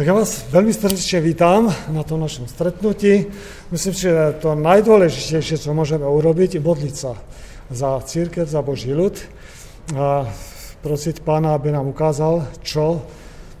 [0.00, 3.26] Tak já vás velmi srdečně vítám na tom našem stretnutí.
[3.70, 7.08] Myslím že to najdůležitější, co můžeme urobit, je modlit se
[7.70, 9.28] za církev, za Boží lid
[9.96, 10.34] a
[10.80, 13.02] prosit Pána, aby nám ukázal, čo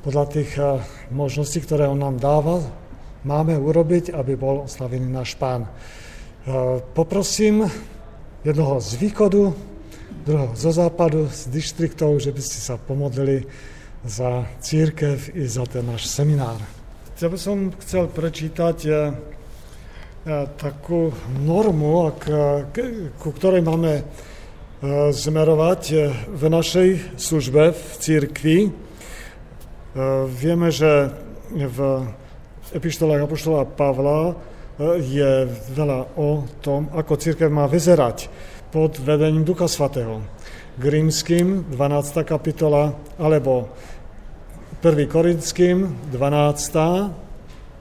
[0.00, 2.62] podle těch eh, možností, které On nám dává,
[3.24, 5.68] máme urobit, aby byl oslavený náš Pán.
[5.68, 6.52] Eh,
[6.92, 7.70] poprosím
[8.44, 9.54] jednoho z východu,
[10.26, 13.44] druhého zo západu, z distriktů, že by si se pomodlili
[14.04, 16.60] za církev i za ten náš seminár.
[17.20, 17.40] Já bych
[17.78, 22.12] chcel prečítať eh, eh, takovou normu,
[23.18, 24.04] ku které máme
[25.10, 25.92] zmerovat
[26.28, 28.72] v našej službe v církvi.
[30.26, 31.10] Víme, že
[31.52, 32.08] v
[32.72, 34.34] epištolách Apoštola Pavla
[34.96, 35.44] je
[35.76, 38.32] veľa o tom, ako církev má vyzerať
[38.72, 40.24] pod vedením Ducha Svatého.
[40.80, 42.24] K rímským 12.
[42.24, 43.68] kapitola, alebo
[44.80, 45.08] 1.
[45.12, 46.72] Korinským 12.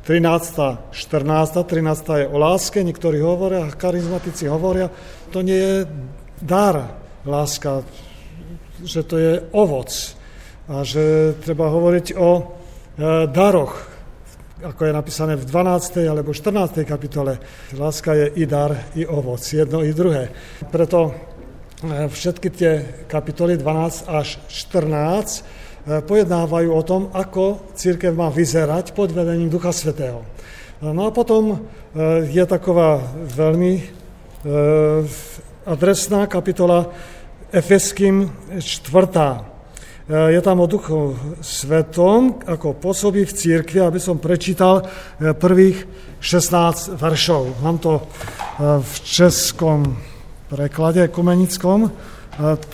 [0.03, 0.91] 13.
[0.91, 1.63] 14.
[1.63, 2.19] 13.
[2.19, 4.91] je o láske, niektorí hovoria, charizmatici hovoria,
[5.31, 5.87] to nie je
[6.43, 7.87] dar, láska,
[8.83, 9.95] že to je ovoc
[10.67, 12.41] a že treba hovoriť o e,
[13.31, 13.79] daroch,
[14.59, 16.03] ako je napísané v 12.
[16.03, 16.83] alebo 14.
[16.83, 17.39] kapitole.
[17.79, 20.35] Láska je i dar, i ovoc, jedno i druhé.
[20.67, 22.71] Preto eh, všetky tie
[23.07, 29.73] kapitoly 12 až 14 eh, pojednávajú o tom, ako církev má vyzerať pod vedením Ducha
[29.73, 30.21] Svetého.
[30.79, 33.01] No a potom eh, je taková
[33.35, 34.01] veľmi
[35.67, 36.87] adresná kapitola
[37.51, 39.49] Efeským čtvrtá.
[40.09, 45.85] Eh, je tam o Duchu Svetom, ako pôsobí v církvi, aby som prečítal eh, prvých
[46.17, 47.61] 16 veršov.
[47.61, 50.01] Mám to eh, v českom
[50.49, 51.93] preklade ekumenickom,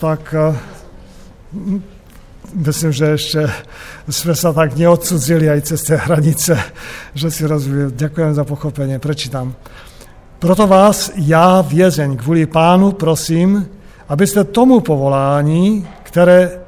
[0.00, 0.32] tak
[2.54, 3.50] myslím, že ještě
[4.10, 6.58] jsme se tak neodsudzili aj cez té hranice,
[7.14, 7.92] že si rozumím.
[7.96, 9.54] Ďakujem za pochopení, prečítam.
[10.38, 13.68] Proto vás já, vězeň, kvůli pánu, prosím,
[14.08, 16.66] abyste tomu povolání, které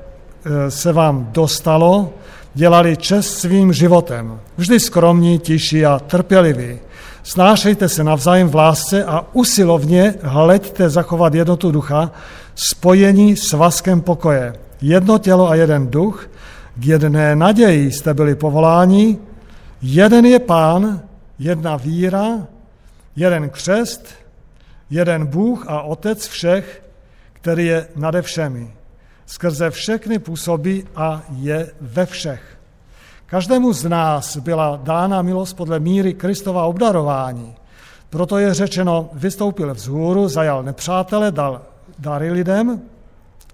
[0.48, 2.12] Eh, se vám dostalo,
[2.54, 4.40] dělali čest svým životem.
[4.56, 6.78] Vždy skromní, tiší a trpěliví.
[7.22, 12.10] Snášejte se navzájem v lásce a usilovně hleďte zachovat jednotu ducha,
[12.54, 14.52] spojení s vaskem pokoje.
[14.80, 16.30] Jedno tělo a jeden duch,
[16.76, 19.18] k jedné naději jste byli povoláni,
[19.82, 21.00] jeden je pán,
[21.38, 22.46] jedna víra,
[23.16, 24.06] jeden křest,
[24.90, 26.82] jeden Bůh a Otec všech,
[27.32, 28.78] který je nade všemi
[29.28, 32.58] skrze všechny působí a je ve všech.
[33.26, 37.54] Každému z nás byla dána milost podle míry Kristova obdarování.
[38.10, 41.62] Proto je řečeno, vystoupil vzhůru, zajal nepřátele, dal
[41.98, 42.80] dary lidem.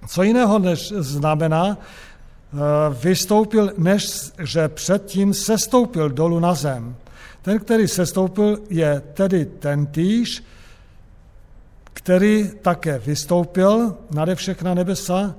[0.07, 2.57] Co jiného než znamená, eh,
[3.03, 4.07] vystoupil, než
[4.39, 6.97] že předtím sestoupil dolů na zem.
[7.43, 10.45] Ten, který sestoupil, je tedy ten týž,
[11.93, 15.35] který také vystoupil nade všechna nebesa,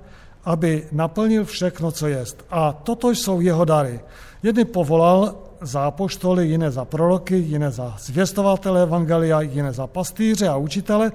[0.45, 2.45] aby naplnil všechno, co jest.
[2.49, 3.99] A toto jsou jeho dary.
[4.43, 10.57] Jedny povolal za apoštoly, jiné za proroky, jiné za zvěstovatele evangelia, jiné za pastýře a
[10.57, 11.11] učitele,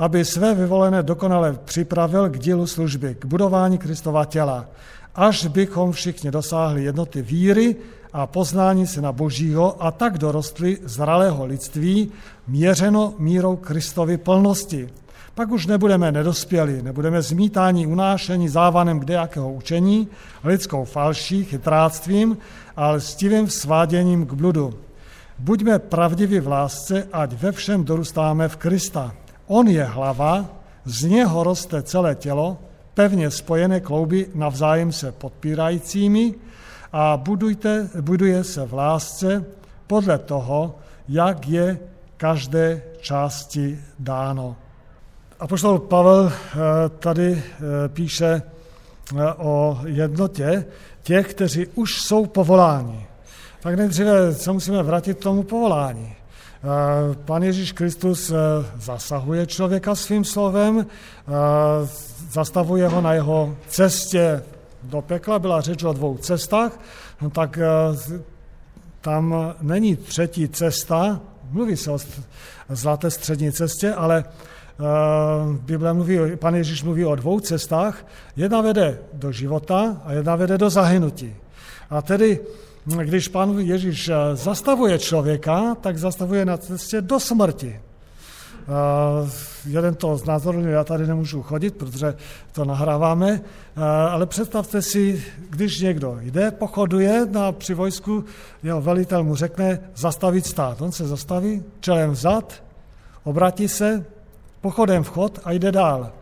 [0.00, 4.64] aby své vyvolené dokonale připravil k dílu služby, k budování Kristova těla,
[5.14, 7.76] až bychom všichni dosáhli jednoty víry
[8.12, 12.12] a poznání na Božího a tak dorostli zralého lidství,
[12.48, 14.88] měřeno mírou Kristovy plnosti
[15.34, 20.08] pak už nebudeme nedospělí, nebudeme zmítáni, unášení závanem kdejakého učení,
[20.44, 22.38] lidskou falší, chytráctvím
[22.76, 24.74] a lstivým sváděním k bludu.
[25.38, 29.14] Buďme pravdiví v lásce, ať ve všem dorůstáme v Krista.
[29.50, 30.46] On je hlava,
[30.84, 32.58] z něho roste celé tělo,
[32.94, 36.34] pevně spojené klouby navzájem se podpírajícími
[36.92, 39.44] a budujte, buduje se v lásce
[39.86, 40.78] podle toho,
[41.08, 41.78] jak je
[42.16, 44.56] každé části dáno.
[45.40, 46.58] Apoštol Pavel eh,
[46.98, 50.64] tady eh, píše eh, o jednotě
[51.02, 53.06] těch, kteří už jsou povoláni.
[53.60, 56.19] Tak nejdříve se musíme vrátit k tomu povolání.
[57.24, 58.32] Pan Ježíš Kristus
[58.76, 60.86] zasahuje člověka svým slovem,
[62.30, 64.42] zastavuje ho na jeho cestě
[64.82, 66.80] do pekla, byla řeč o dvou cestách,
[67.20, 67.58] no tak
[69.00, 71.20] tam není třetí cesta,
[71.50, 71.98] mluví se o
[72.68, 74.24] zlaté střední cestě, ale
[74.80, 78.06] Eh, Bible mluví, pan Ježíš mluví o dvou cestách.
[78.36, 81.36] Jedna vede do života a jedna vede do zahynutí.
[81.90, 82.40] A tedy,
[82.84, 87.80] když pan Ježíš eh, zastavuje člověka, tak zastavuje na cestě do smrti.
[89.66, 92.14] jeden to znázornil, já tady nemůžu chodit, protože
[92.52, 93.40] to nahráváme,
[94.10, 98.24] ale představte si, když někdo jde, pochoduje a při vojsku
[98.62, 100.80] jeho velitel mu řekne zastavit stát.
[100.80, 102.62] On se zastaví, čelem vzad,
[103.24, 104.04] obratí se,
[104.60, 106.12] pochodem vchod a jde dál.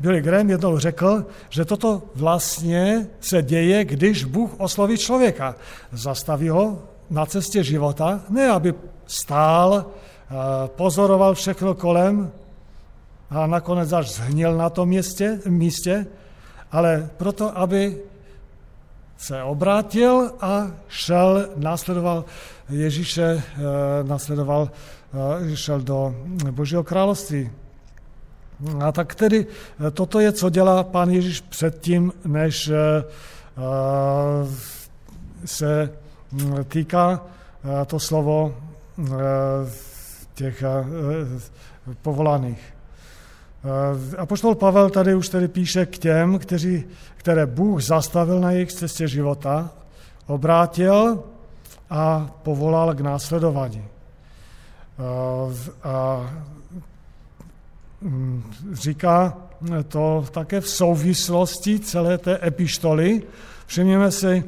[0.00, 5.54] Billy Graham jednou řekl, že toto vlastně se děje, když Bůh osloví člověka.
[5.92, 8.74] Zastaví ho na cestě života, ne aby
[9.06, 9.86] stál,
[10.66, 12.30] pozoroval všechno kolem
[13.30, 16.06] a nakonec až zhnil na tom městě, místě,
[16.72, 17.98] ale proto, aby
[19.16, 22.24] se obrátil a šel, následoval
[22.70, 23.42] Ježíše, e,
[24.02, 24.70] následoval,
[25.52, 26.14] e, šel do
[26.50, 27.50] Božího království.
[28.80, 29.46] A tak tedy
[29.86, 32.70] e, toto je, co dělá pán Ježíš předtím, než
[35.44, 35.90] se
[36.68, 37.20] týká
[37.86, 38.54] to slovo
[40.34, 40.64] těch
[42.02, 42.74] povolaných.
[44.18, 46.84] A poštol Pavel tady už tedy píše k těm, kteří,
[47.16, 49.70] které Bůh zastavil na jejich cestě života,
[50.26, 51.24] obrátil
[51.90, 53.84] a povolal k následování.
[55.82, 56.20] A
[58.72, 59.36] říká
[59.88, 63.22] to také v souvislosti celé té epištoly.
[63.66, 64.44] Všimněme si,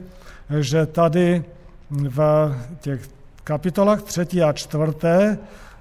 [0.60, 1.44] že tady
[1.90, 2.18] v
[2.80, 3.08] těch
[3.44, 5.38] kapitolách třetí a čtvrté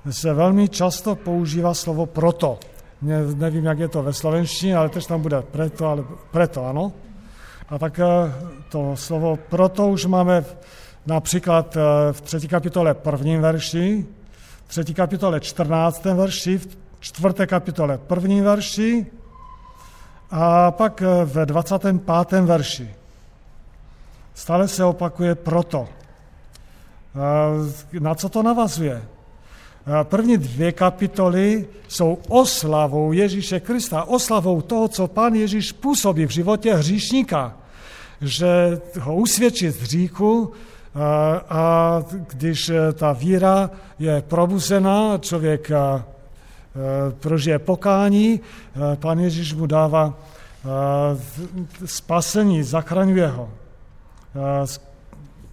[0.09, 2.59] se velmi často používá slovo proto.
[3.01, 6.91] Mě, nevím, jak je to ve slovenštině, ale tež tam bude preto, ale preto, ano.
[7.69, 8.05] A tak eh,
[8.69, 10.45] to slovo proto už máme
[11.05, 14.05] například eh, v třetí kapitole prvním verši,
[14.65, 16.67] v třetí kapitole čtrnáctém verši, v
[16.99, 19.05] čtvrté kapitole prvním verši
[20.31, 22.41] a pak ve 25.
[22.41, 22.95] verši.
[24.33, 25.87] Stále se opakuje proto.
[27.99, 29.01] Na co to navazuje?
[30.03, 36.75] První dvě kapitoly jsou oslavou Ježíše Krista, oslavou toho, co pán Ježíš působí v životě
[36.75, 37.57] hříšníka,
[38.21, 40.51] že ho usvědčí z hříchu
[41.49, 43.69] a když ta víra
[43.99, 45.71] je probuzená, člověk
[47.19, 48.39] prožije pokání,
[48.95, 50.19] pán Ježíš mu dává
[51.85, 53.49] spasení, zachraňuje ho.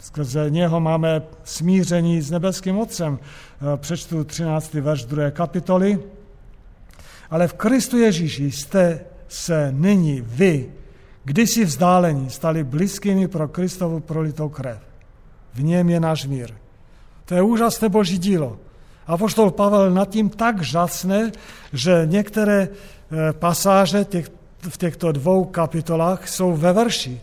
[0.07, 3.19] Skrze něho máme smíření s nebeským Otcem.
[3.19, 4.75] Eh, přečtu 13.
[4.81, 5.31] verš 2.
[5.31, 5.99] kapitoly.
[7.31, 10.71] Ale v Kristu Ježíši jste se nyní vy,
[11.25, 14.79] kdysi vzdálení, stali blízkými pro Kristovu prolitou krev.
[15.55, 16.51] V něm je náš mír.
[17.25, 18.59] To je úžasné boží dílo.
[19.07, 21.33] A poštol Pavel nad tím tak žasne,
[21.73, 24.31] že některé eh, pasáže těch,
[24.69, 27.21] v těchto dvou kapitolách jsou ve verši.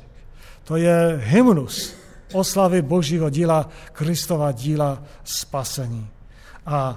[0.63, 1.94] To je hymnus
[2.33, 6.07] oslavy božího díla, Kristova díla spasení.
[6.65, 6.95] A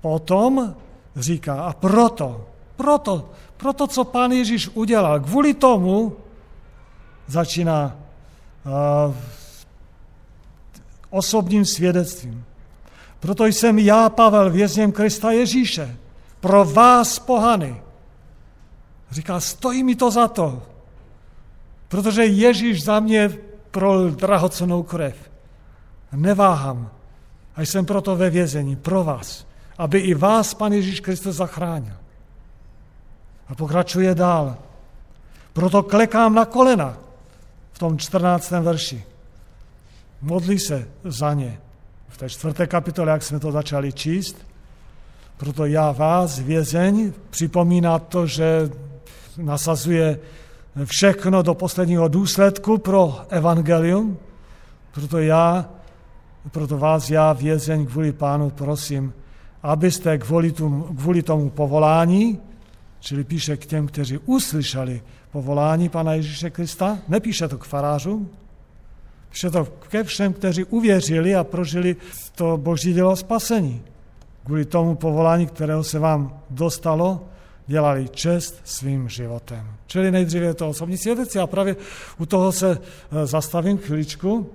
[0.00, 0.76] potom
[1.16, 6.16] říká, a proto, proto, proto, co pán Ježíš udělal, kvůli tomu
[7.26, 7.96] začíná
[8.64, 9.14] uh,
[11.10, 12.44] osobním svědectvím.
[13.22, 15.96] Proto jsem já, Pavel, vězněm Krista Ježíše,
[16.40, 17.82] pro vás pohany.
[19.10, 20.62] Říká, stojí mi to za to,
[21.88, 23.38] protože Ježíš za mě
[23.70, 25.30] prol drahocenou krev.
[26.12, 26.90] Neváham,
[27.56, 29.46] a jsem proto ve vězení pro vás,
[29.78, 31.94] aby i vás Pan Ježíš Kristus zachránil.
[33.48, 34.56] A pokračuje dál.
[35.52, 36.96] Proto klekám na kolena
[37.72, 38.50] v tom 14.
[38.50, 39.04] verši.
[40.22, 41.58] Modlí se za ně.
[42.22, 44.36] Té čtvrté kapitole, jak jsme to začali číst,
[45.36, 48.70] proto já vás, vězeň, připomíná to, že
[49.36, 50.18] nasazuje
[50.84, 54.18] všechno do posledního důsledku pro evangelium,
[54.94, 55.68] proto já
[56.50, 59.12] proto vás já, vězeň kvůli pánu, prosím,
[59.62, 62.38] abyste kvůli tomu, kvůli tomu povolání,
[63.00, 68.30] čili píše k těm, kteří uslyšeli povolání Pana Ježíše Krista, nepíše to k farářům,
[69.32, 71.96] píše to ke všem, kteří uvěřili a prožili
[72.34, 73.82] to boží dělo spasení.
[74.44, 77.20] Kvůli tomu povolání, kterého se vám dostalo,
[77.66, 79.66] dělali čest svým životem.
[79.86, 81.76] Čili nejdříve je to osobní svědectví a právě
[82.18, 84.46] u toho se eh, zastavím chviličku,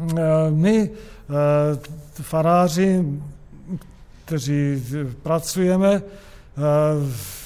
[0.00, 3.04] Eh, my, eh, faráři,
[4.24, 4.84] kteří
[5.22, 6.02] pracujeme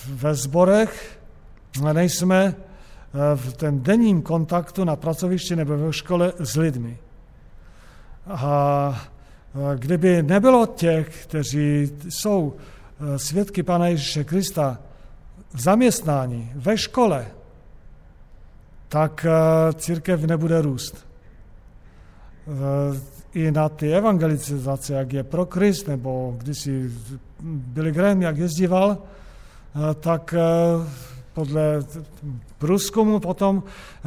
[0.08, 1.18] ve sborech,
[1.92, 2.54] nejsme
[3.34, 6.98] v ten denním kontaktu na pracovišti nebo ve škole s lidmi.
[8.26, 9.06] A
[9.78, 12.54] kdyby nebylo těch, kteří jsou
[13.16, 14.78] svědky Pana Ježíše Krista
[15.54, 17.26] v zaměstnání, ve škole,
[18.88, 19.26] tak
[19.74, 21.06] církev nebude růst.
[23.34, 26.90] i na ty evangelizace, jak je pro Krist, nebo když si
[27.40, 28.98] Billy Graham, jak jezdíval,
[30.00, 30.34] tak
[31.34, 31.84] podle
[32.58, 33.62] průzkumu potom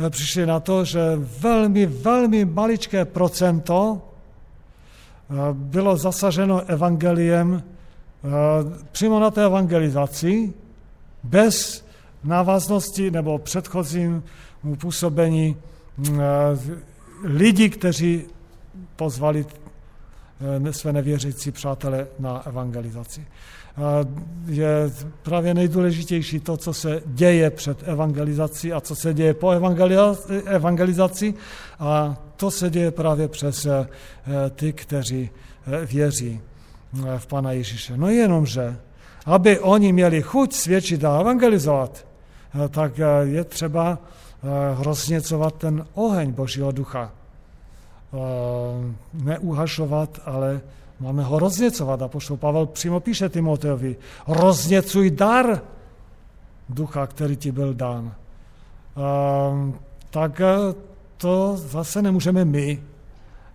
[0.10, 1.02] přišli na to, že
[1.40, 4.02] velmi, velmi maličké procento
[5.54, 7.64] bylo zasaženo evangeliem
[8.92, 10.54] přímo na té evangelizaci,
[11.24, 11.86] bez
[12.24, 14.24] návaznosti nebo předchozím
[14.80, 15.58] působení
[17.24, 18.24] lidí, kteří
[18.96, 19.46] pozvali
[20.72, 23.26] své nevěřící přátelé na evangelizaci.
[24.46, 24.92] Je
[25.24, 29.50] právě nejdůležitější to, co se děje před evangelizací a co se děje po
[30.46, 31.34] evangelizaci
[31.80, 33.68] a to se děje právě přes
[34.56, 35.30] ty, kteří
[35.86, 36.42] věří
[37.18, 37.98] v Pana Ježíše.
[37.98, 38.78] No jenomže,
[39.26, 42.08] aby oni měli chuť svědčit a evangelizovat,
[42.70, 42.94] tak
[43.24, 43.98] je třeba
[44.78, 47.12] rozněcovat ten oheň Božího ducha.
[49.14, 50.62] Neuhašovat, ale
[51.00, 52.02] máme ho rozněcovat.
[52.02, 53.96] A poštol Pavel přímo píše Timoteovi,
[54.28, 55.62] rozněcuj dar
[56.70, 58.16] ducha, který ti byl dán.
[60.10, 60.42] Tak
[61.18, 62.84] to zase nemůžeme my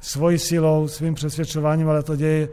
[0.00, 2.48] svojí silou, svým přesvědčováním, ale to, děje,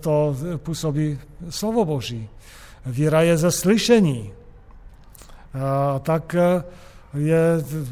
[0.00, 1.18] to působí
[1.50, 2.28] slovo Boží.
[2.86, 4.32] Víra je ze slyšení.
[5.54, 6.36] A tak
[7.14, 7.40] je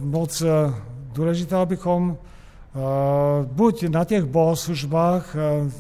[0.01, 0.43] moc
[1.13, 2.17] důležité, abychom
[3.43, 5.37] buď na těch bohoslužbách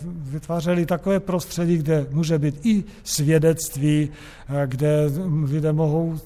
[0.07, 4.11] vytvářeli takové prostředí, kde může být i svědectví,
[4.66, 5.11] kde
[5.45, 6.18] lidé mohou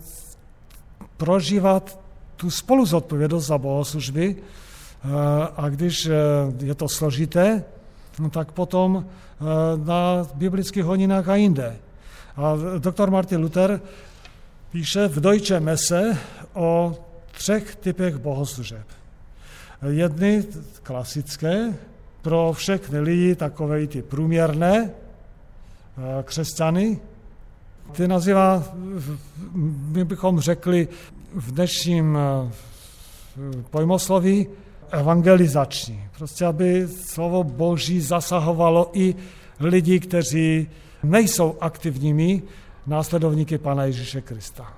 [1.16, 1.99] prožívat
[2.37, 4.37] tu spoluzodpovědnost za bohoslužby
[5.57, 6.09] a když
[6.61, 7.64] je to složité,
[8.19, 9.07] no tak potom
[9.85, 11.76] na biblických hodinách a jinde.
[12.37, 13.81] A doktor Martin Luther
[14.73, 16.19] píše v Deutsche Messe
[16.54, 16.97] o
[17.33, 18.87] třech typech bohoslužeb.
[19.89, 20.45] Jedny
[20.83, 21.75] klasické,
[22.23, 24.91] pro všechny lidi takové ty průměrné
[26.25, 27.01] křesťany,
[27.93, 28.65] ty nazývá,
[29.89, 30.89] my bychom řekli
[31.35, 32.19] v dnešním
[33.71, 34.47] pojmosloví,
[34.91, 36.05] evangelizační.
[36.17, 39.15] Prostě, aby slovo Boží zasahovalo i
[39.61, 40.69] lidi, kteří
[41.03, 42.43] nejsou aktivními
[42.87, 44.75] následovníky Pana Ježíše Krista.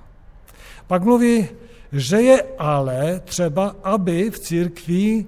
[0.87, 1.47] Pak mluví,
[1.91, 5.25] že je ale třeba, aby v církvi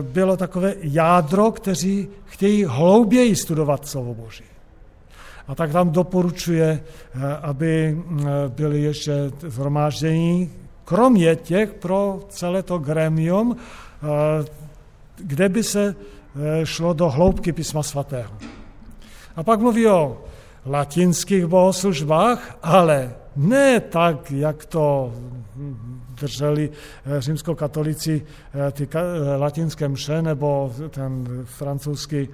[0.00, 4.44] bylo takové jádro, kteří chtějí hlouběji studovat slovo Boží.
[5.48, 6.84] A tak tam doporučuje,
[7.42, 7.98] aby
[8.48, 9.12] byli ještě
[9.46, 10.50] zhromáždění,
[10.84, 13.56] kromě těch pro celé to gremium,
[15.16, 15.94] kde by se
[16.64, 18.32] šlo do hloubky písma svatého.
[19.36, 20.22] A pak mluví o
[20.66, 25.12] latinských bohoslužbách, ale ne tak, jak to
[26.20, 26.70] drželi
[27.18, 28.26] římskokatolici
[28.72, 28.88] ty
[29.36, 32.28] latinské mše, nebo ten francouzský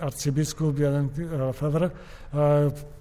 [0.00, 1.10] arcibiskup jeden
[1.46, 1.90] Lefebvre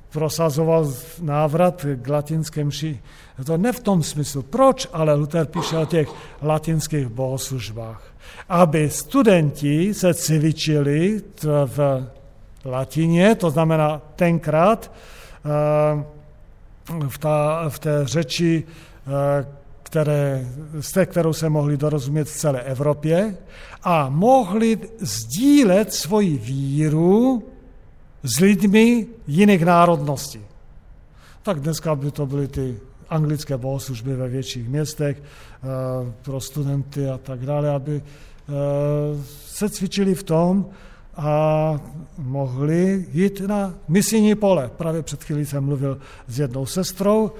[0.09, 3.01] prosazoval návrat k latinské mši.
[3.45, 4.41] To ne v tom smyslu.
[4.41, 6.09] Proč ale Luther píše o těch
[6.41, 8.01] latinských bohoslužbách?
[8.49, 11.21] Aby studenti se cvičili
[11.65, 12.07] v
[12.65, 14.91] latině, to znamená tenkrát
[17.07, 18.63] v, ta, v té řeči,
[19.83, 20.47] které,
[20.79, 23.37] z té, kterou se mohli dorozumět v celé Evropě
[23.83, 27.43] a mohli sdílet svoji víru
[28.23, 30.41] s lidmi jiných národností.
[31.43, 35.23] Tak dneska by to byly ty anglické bohoslužby ve větších městech
[36.21, 38.01] pro studenty a tak dále, aby
[39.45, 40.65] se cvičili v tom,
[41.15, 41.79] a
[42.17, 44.71] mohli jít na misijní pole.
[44.77, 47.31] Právě před chvílí jsem mluvil s jednou sestrou,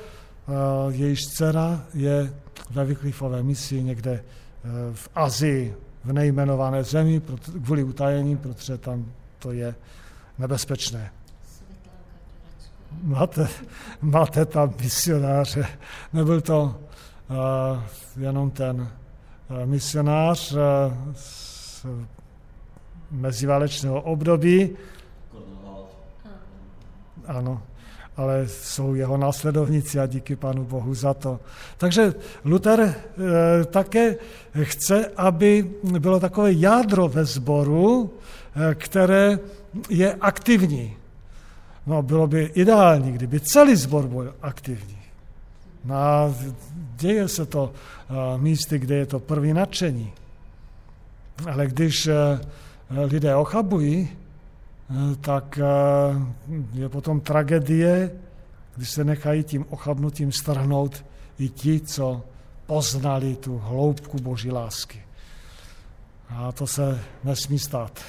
[0.90, 2.34] jejíž dcera je
[2.70, 4.24] ve Vyklifové misi někde e,
[4.94, 7.22] v Azii, v nejmenované zemi,
[7.64, 9.06] kvůli utajení, protože tam
[9.40, 9.76] to je
[10.40, 11.12] nebezpečné.
[13.04, 13.48] Máte,
[14.02, 15.68] máte tam misionáře.
[16.14, 16.64] Nebyl to
[17.30, 17.84] uh,
[18.18, 20.60] jenom ten uh, misionář uh,
[21.16, 21.86] z
[23.14, 24.70] meziválečného období.
[27.28, 27.62] Ano,
[28.18, 31.40] ale jsou jeho následovníci a díky Panu Bohu za to.
[31.78, 32.14] Takže
[32.46, 32.96] Luther e,
[33.66, 34.16] také
[34.64, 38.14] chce, aby bylo takové jádro ve sboru,
[38.56, 39.40] e, které
[39.90, 40.96] je aktivní.
[41.88, 44.98] No, bylo by ideální, kdyby celý sbor byl aktivní.
[45.86, 46.36] No a
[46.96, 50.12] děje se to e, místy, kde je to první nadšení.
[51.52, 52.10] Ale když
[52.90, 54.10] lidé ochabují,
[55.22, 55.60] tak
[56.74, 58.12] je potom tragédie,
[58.76, 61.06] když se nechají tím ochabnutím strhnout
[61.40, 62.22] i ti, co
[62.66, 65.02] poznali tu hloubku Boží lásky.
[66.30, 68.00] A to se nesmí stát.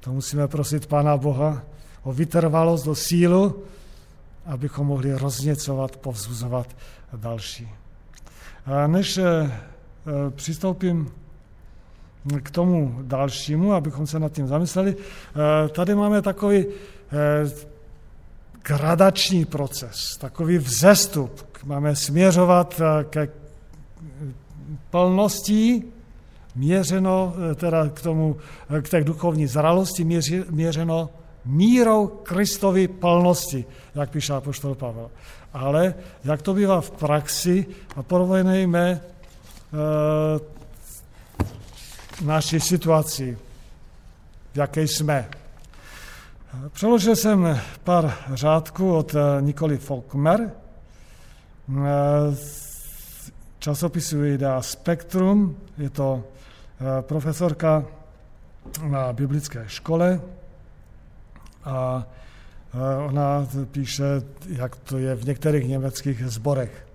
[0.00, 1.62] To musíme prosit Pána Boha
[2.02, 3.62] o vytrvalost, o sílu,
[4.46, 6.76] abychom mohli rozněcovat, povzbuzovat
[7.16, 7.68] další.
[8.66, 9.50] A než eh,
[10.30, 11.10] přistoupím
[12.42, 17.50] k tomu dalšímu, abychom se nad tím zamysleli, eh, tady máme takový eh,
[18.62, 21.46] gradační proces, takový vzestup.
[21.64, 22.80] Máme směřovat
[23.10, 23.28] ke
[24.90, 25.82] plnosti,
[26.54, 28.36] měřeno teda k tomu,
[28.82, 30.04] k té duchovní zralosti,
[30.50, 31.10] měřeno
[31.44, 33.64] mírou Kristovy plnosti,
[33.94, 35.10] jak píše apoštol Pavel.
[35.52, 37.66] Ale jak to bývá v praxi,
[37.96, 39.00] a porovnejme
[42.24, 43.38] naši situaci,
[44.52, 45.28] v jaké jsme.
[46.72, 51.82] Přeložil jsem pár řádků od eh, Nikoli Folkmer, eh,
[53.58, 56.24] časopisu Idea Spektrum, je to
[57.00, 57.84] profesorka
[58.82, 60.20] na biblické škole,
[61.64, 62.06] a
[63.06, 64.04] ona píše,
[64.48, 66.85] jak to je v některých německých zborech.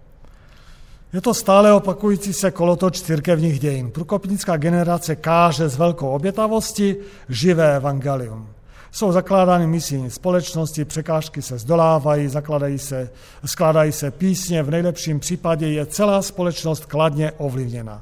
[1.13, 3.91] Je to stále opakující se kolotoč církevních dějin.
[3.91, 6.95] Průkopnická generace káže s velkou obětavostí
[7.29, 8.49] živé evangelium.
[8.91, 13.09] Jsou zakládány misijní společnosti, překážky se zdolávají, zakladají se,
[13.45, 18.01] skládají se písně, v nejlepším případě je celá společnost kladně ovlivněna.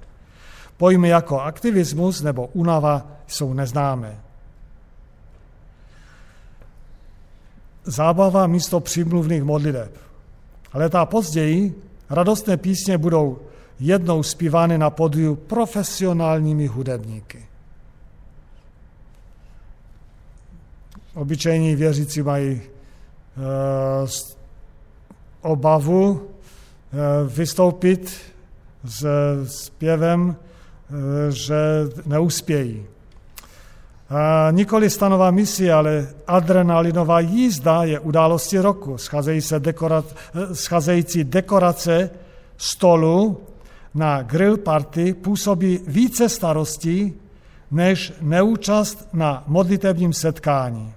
[0.78, 4.20] Pojmy jako aktivismus nebo únava jsou neznámé.
[7.90, 9.98] zábava místo přímluvných modliteb.
[10.74, 13.40] Ale ta později radostné písně budou
[13.80, 17.46] jednou zpívány na podiu profesionálními hudebníky.
[21.14, 22.62] Obyčejní věřící mají e,
[25.42, 28.18] obavu e, vystoupit
[28.84, 29.06] s
[29.46, 31.56] zpěvem, e, že
[32.06, 32.86] neuspějí.
[34.52, 38.98] Nikoli stanová misie, ale adrenalinová jízda je události roku.
[38.98, 40.06] Scházejí se dekorat,
[40.54, 42.10] scházející dekorace
[42.58, 43.42] stolu
[43.94, 47.14] na grill party působí více starostí
[47.72, 50.94] než neúčast na modlitebním setkání.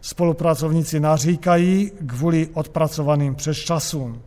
[0.00, 4.22] Spolupracovníci naříkají kvůli odpracovaným přesčasům.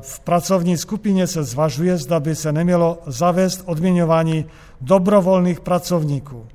[0.00, 4.46] V pracovní skupině se zvažuje, zda by se nemělo zavést odměňování
[4.80, 6.46] dobrovolných pracovníků.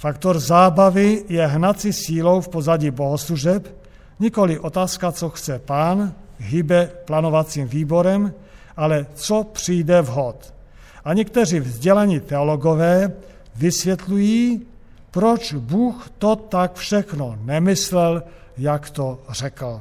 [0.00, 3.68] Faktor zábavy je hnací sílou v pozadí bohoslužeb,
[4.20, 8.32] nikoli otázka, co chce pán, hybe plánovacím výborem,
[8.76, 10.54] ale co přijde vhod.
[11.04, 13.12] A někteří vzdělaní teologové
[13.56, 14.66] vysvětlují,
[15.10, 18.22] proč Bůh to tak všechno nemyslel,
[18.58, 19.80] jak to řekl.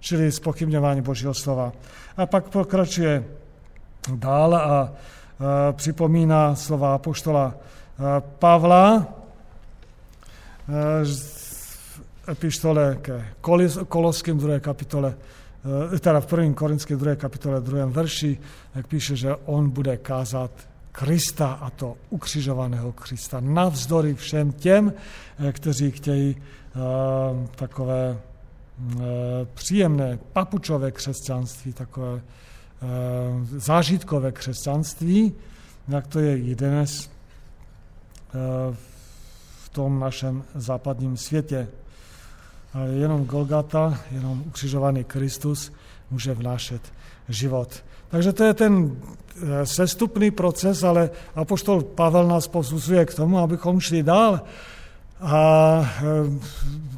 [0.00, 1.72] Čili spochybňování Božího slova.
[2.16, 3.24] A pak pokračuje
[4.14, 4.92] dál a, a
[5.72, 7.54] připomíná slova apoštola
[8.38, 9.15] Pavla,
[12.28, 13.24] epištole ke
[13.88, 14.60] Koloským 2.
[14.60, 15.14] kapitole,
[15.94, 16.54] eh, teda v 1.
[16.54, 17.16] korinském 2.
[17.16, 17.86] kapitole 2.
[17.86, 18.38] verši,
[18.74, 20.50] jak píše, že on bude kázat
[20.92, 23.40] Krista a to ukřižovaného Krista.
[23.40, 24.92] Navzdory všem těm,
[25.38, 26.36] eh, kteří chtějí
[27.54, 29.02] takové uh,
[29.54, 32.20] příjemné papučové křesťanství, takové
[33.56, 35.32] zážitkové křesťanství,
[35.88, 37.10] jak to je i dnes
[39.76, 41.68] tom našem západním světě.
[42.92, 45.72] Jenom Golgata, jenom ukřižovaný Kristus
[46.10, 46.80] může vnášet
[47.28, 47.84] život.
[48.08, 53.80] Takže to je ten eh, sestupný proces, ale apoštol Pavel nás povzbuzuje k tomu, abychom
[53.80, 54.40] šli dál
[55.20, 55.40] a
[55.80, 56.04] eh,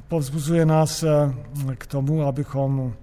[0.08, 1.34] povzbuzuje nás eh,
[1.74, 2.94] k tomu, abychom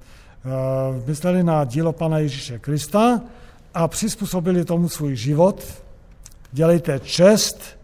[1.07, 3.21] mysleli na dílo Pana Ježíše Krista
[3.73, 5.65] a přizpůsobili tomu svůj život.
[6.51, 7.74] Dělejte čest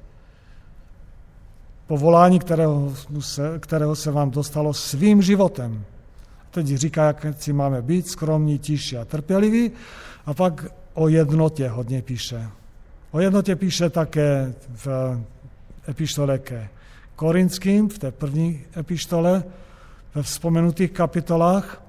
[1.91, 5.84] povolání, kterého se, kterého se vám dostalo svým životem.
[6.51, 9.71] Teď říká, jak si máme být, skromní, tiší a trpěliví.
[10.25, 12.47] A pak o jednotě hodně píše.
[13.12, 14.88] O jednotě píše také v
[15.88, 16.69] epištole ke
[17.15, 19.43] Korinským, v té první epištole,
[20.15, 21.84] ve vzpomenutých kapitolách.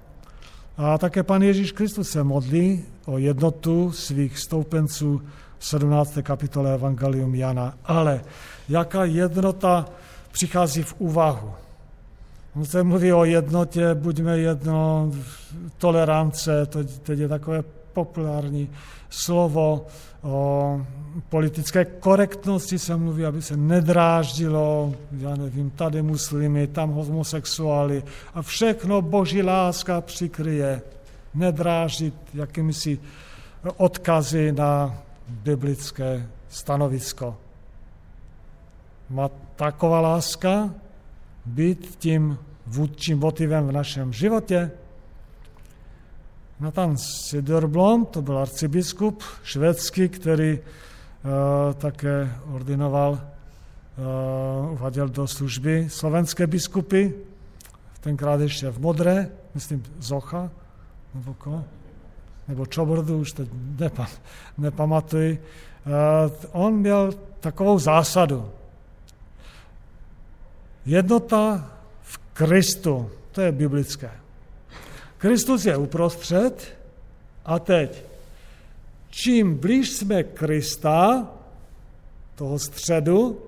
[0.77, 5.23] A také pan Ježíš Kristus se modlí o jednotu svých stoupenců
[5.63, 6.19] 17.
[6.23, 7.75] kapitole Evangelium Jana.
[7.85, 8.21] Ale
[8.69, 9.87] jaká jednota
[10.33, 11.53] přichází v úvahu.
[12.57, 15.13] On se mluví o jednotě, buďme jedno,
[15.79, 18.71] tolerance, to teď je takové populární
[19.11, 19.87] slovo,
[20.23, 20.81] o
[21.29, 28.03] politické korektnosti se mluví, aby se nedráždilo, já nevím, tady muslimy, tam homosexuály
[28.35, 30.83] a všechno boží láska přikryje.
[31.35, 32.99] Nedrážit jakými si
[33.77, 34.99] odkazy na
[35.33, 37.37] biblické stanovisko.
[39.11, 40.75] má taková láska
[41.47, 44.71] být tím vůdčím motivem v našem životě?
[46.61, 56.47] Nathan Siderblom, to byl arcibiskup švédský, který uh, také ordinoval, uh, uváděl do služby slovenské
[56.47, 57.13] biskupy,
[58.01, 60.51] tenkrát ještě v Modré, myslím Zocha,
[61.15, 61.65] nebo ko,
[62.53, 64.07] nebo Čobordu, už teď nepa,
[64.59, 65.43] nepamatuji.
[65.87, 68.51] Uh, on měl takovou zásadu.
[70.87, 74.11] Jednota v Kristu, to je biblické.
[75.19, 76.77] Kristus je uprostřed
[77.45, 78.05] a teď,
[79.11, 81.29] čím blíž jsme Krista,
[82.35, 83.41] toho středu,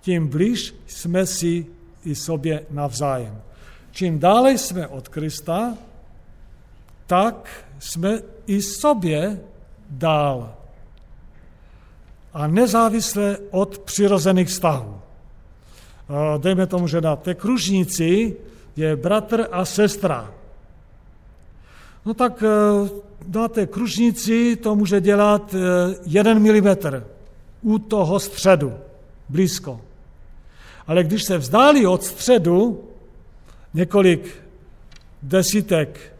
[0.00, 1.66] tím blíž jsme si
[2.04, 3.40] i sobě navzájem.
[3.90, 5.74] Čím dále jsme od Krista,
[7.06, 9.40] tak jsme i sobě
[9.90, 10.54] dál.
[12.34, 15.00] A nezávisle od přirozených vztahů.
[16.38, 18.36] Dejme tomu, že na té kružnici
[18.76, 20.34] je bratr a sestra.
[22.04, 22.88] No tak eh,
[23.28, 25.58] na té kružnici to může dělat eh,
[26.06, 27.06] jeden milimetr
[27.62, 28.74] u toho středu,
[29.28, 29.80] blízko.
[30.86, 32.84] Ale když se vzdálí od středu
[33.74, 34.42] několik
[35.22, 36.15] desítek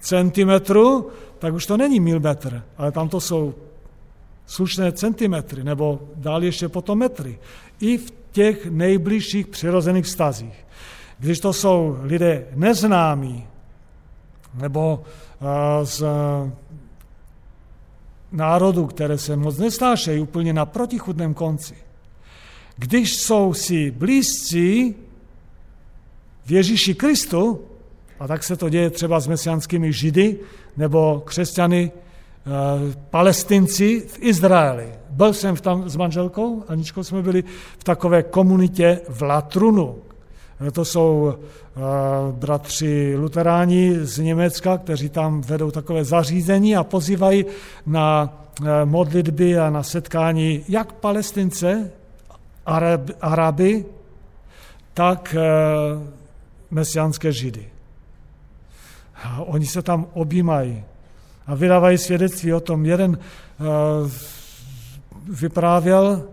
[0.00, 1.08] centimetrů,
[1.38, 3.54] tak už to není milimetr, ale tam to jsou
[4.46, 7.38] slušné centimetry, nebo dál ještě potom metry.
[7.80, 10.66] I v těch nejbližších přirozených stazích.
[11.18, 13.46] Když to jsou lidé neznámí,
[14.54, 15.02] nebo
[15.82, 16.04] z
[18.32, 21.74] národů, které se moc nestášejí úplně na protichudném konci.
[22.76, 24.94] Když jsou si blízcí
[26.44, 27.60] v Ježíši Kristu,
[28.20, 30.38] a tak se to děje třeba s mesianskými židy
[30.76, 31.92] nebo křesťany,
[33.10, 34.92] palestinci v Izraeli.
[35.10, 37.44] Byl jsem tam s manželkou, Aničkou jsme byli
[37.78, 39.96] v takové komunitě v Latrunu.
[40.72, 41.80] To jsou eh,
[42.32, 47.46] bratři luteráni z Německa, kteří tam vedou takové zařízení a pozývají
[47.86, 51.90] na eh, modlitby a na setkání jak palestince,
[53.20, 53.84] Araby,
[54.94, 55.42] tak eh,
[56.70, 57.77] mesiánské židy.
[59.24, 60.84] A oni se tam objímají
[61.46, 62.86] a vydávají svědectví o tom.
[62.86, 63.18] Jeden
[65.28, 66.28] vyprávěl,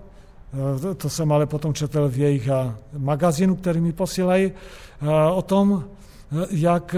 [0.56, 5.42] Eh, to jsem ale potom četl v jejich eh, magazínu, který mi posílají, eh, o
[5.42, 5.84] tom,
[6.50, 6.96] jak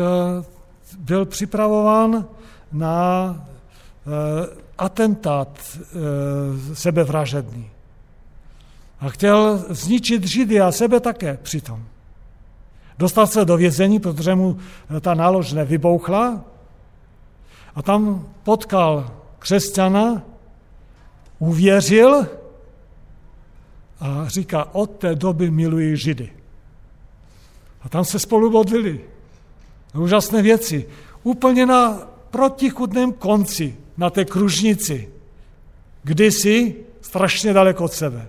[1.00, 2.26] byl připravován
[2.71, 3.36] na
[4.78, 5.78] atentát
[6.73, 7.69] sebevražedný.
[9.00, 11.84] A chtěl zničit Židy a sebe také přitom.
[12.98, 14.58] Dostal se do vězení, protože mu
[15.02, 16.46] ta nálož nevybouchla
[17.76, 20.22] a tam potkal křesťana,
[21.40, 22.28] uvěřil
[24.00, 26.32] a říká, od té doby miluji Židy.
[27.82, 29.02] A tam se spolu modlili.
[29.96, 30.86] Úžasné věci.
[31.24, 35.10] Úplně na protichudném konci, na té kružnici.
[36.04, 38.28] Kdysi strašně daleko od sebe.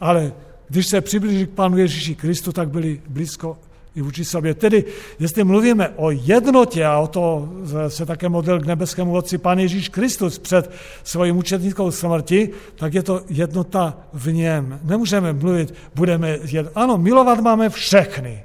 [0.00, 0.32] Ale
[0.68, 3.58] když se přiblížili k Pánu Ježíši Kristu, tak byli blízko
[3.96, 4.54] i vůči sobě.
[4.54, 4.84] Tedy,
[5.18, 7.48] jestli mluvíme o jednotě, a o to
[7.88, 10.70] se také model k nebeskému Otci Pán Ježíš Kristus před
[11.04, 14.80] svojí mučetnickou smrti, tak je to jednota v něm.
[14.82, 16.70] Nemůžeme mluvit, budeme jedno.
[16.74, 18.44] Ano, milovat máme všechny.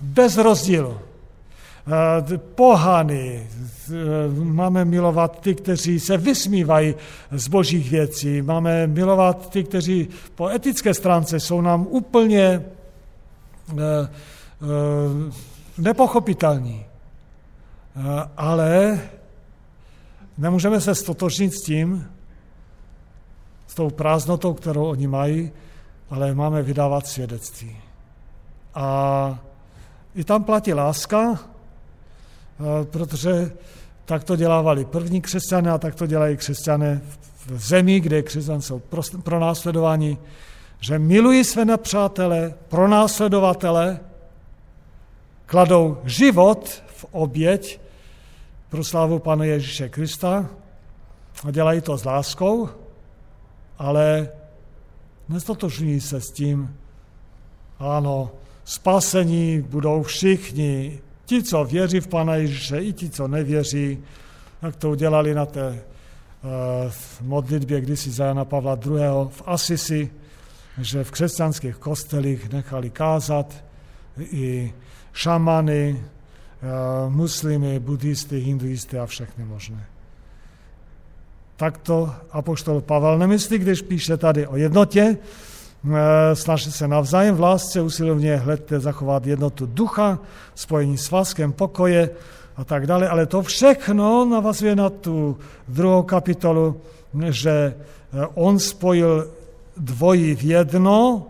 [0.00, 0.98] Bez rozdílu.
[1.86, 3.46] Eh, pohany,
[3.90, 3.94] eh,
[4.34, 6.94] máme milovat ty, kteří se vysmívají
[7.30, 12.62] z božích věcí, máme milovat ty, kteří po etické stránce jsou nám úplně
[15.78, 16.86] nepochopitelní.
[17.96, 19.00] Eh, ale
[20.38, 22.06] nemůžeme se stotožnit s tím,
[23.66, 25.50] s tou prázdnotou, kterou oni mají,
[26.10, 27.76] ale máme vydávat svědectví.
[28.74, 29.38] A
[30.14, 31.38] i tam platí láska,
[32.84, 33.52] protože
[34.04, 37.00] tak to dělávali první křesťané a tak to dělají křesťané
[37.46, 38.82] v zemi, kde křesťané jsou
[39.22, 40.18] pro následování
[40.82, 44.00] že milují své nepřátele, pronásledovatele,
[45.46, 47.80] kladou život v oběť
[48.68, 50.50] pro slávu Pana Ježíše Krista
[51.44, 52.68] a dělají to s láskou,
[53.78, 54.28] ale
[55.28, 56.76] nestotožňují se s tím,
[57.78, 58.30] ano,
[58.64, 63.98] spasení budou všichni, ti, co věří v Pana Ježíše, i ti, co nevěří,
[64.62, 68.92] jak to udělali na té uh, modlitbě kdysi za Jana Pavla II.
[69.28, 70.10] v Asisi,
[70.78, 73.64] že v křesťanských kostelích nechali kázat
[74.18, 74.72] i
[75.12, 76.66] šamany, eh,
[77.10, 79.86] muslimy, buddhisty, hinduisty a všechny možné.
[81.56, 85.16] Tak to apoštol Pavel nemyslí, když píše tady o jednotě,
[86.34, 90.18] snažte se navzájem v lásce, usilovně hledte zachovat jednotu ducha,
[90.54, 92.10] spojení s váskem pokoje
[92.56, 93.08] a tak dále.
[93.08, 96.80] Ale to všechno navazuje na tu druhou kapitolu,
[97.30, 97.74] že
[98.34, 99.30] on spojil
[99.76, 101.26] dvojí v jedno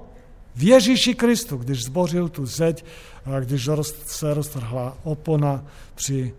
[0.54, 2.84] v Ježíši Kristu, když zbořil tu zeď,
[3.40, 3.68] když
[4.06, 6.34] se roztrhla opona při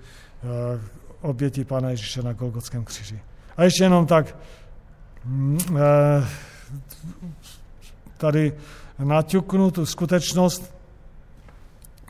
[1.22, 3.20] oběti Pána Ježíše na Golgotském kříži.
[3.58, 4.38] A ještě jenom tak
[5.26, 6.28] mm, eh,
[8.18, 8.54] tady
[9.00, 10.74] naťuknu tu skutečnost,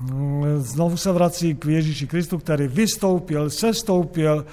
[0.02, 4.52] mm, znovu se vrací k Ježíši Kristu, který vystoupil, sestoupil, eh,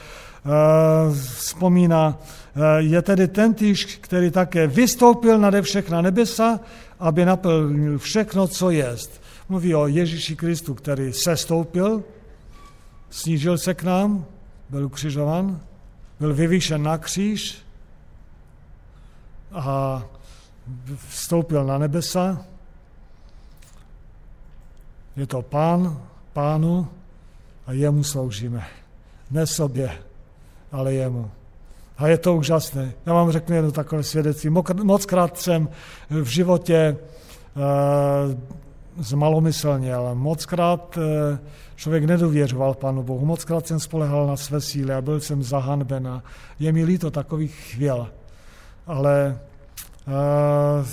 [1.13, 6.61] vzpomíná, eh, je tedy ten týž, který také vystoupil nade všechna nebesa,
[6.99, 9.23] aby naplnil všechno, co jest.
[9.49, 12.05] Mluví o Ježíši Kristu, který sestoupil,
[13.11, 14.25] snížil se k nám,
[14.71, 15.61] byl ukřižovan,
[16.21, 17.59] byl vyvýšen na kříž
[19.53, 20.03] a
[21.09, 22.45] vstoupil na nebesa.
[25.17, 26.89] Je to pán, pánu
[27.67, 28.67] a jemu sloužíme.
[29.31, 29.99] Ne sobě,
[30.73, 31.31] ale jemu.
[31.99, 32.93] A je to úžasné.
[33.07, 34.51] Já vám řeknu jedno takové svědectví.
[34.83, 35.69] Moc krát jsem
[36.11, 36.97] v životě e,
[38.99, 41.39] zmalomyslně, ale moc krát e,
[41.77, 43.27] člověk nedověřoval Pánu Bohu.
[43.27, 46.23] Moc krát jsem spolehal na své síly a byl jsem zahanben a
[46.59, 48.09] je mi líto takových chvěl.
[48.87, 49.39] Ale
[50.07, 50.87] uh,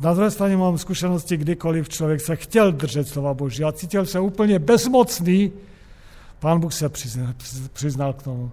[0.00, 4.20] na druhé straně mám zkušenosti, kdykoliv člověk se chtěl držet slova Boží a cítil se
[4.20, 5.52] úplně bezmocný,
[6.44, 7.28] Pán Bůh se přiznal,
[7.72, 8.50] přiznal k tomu.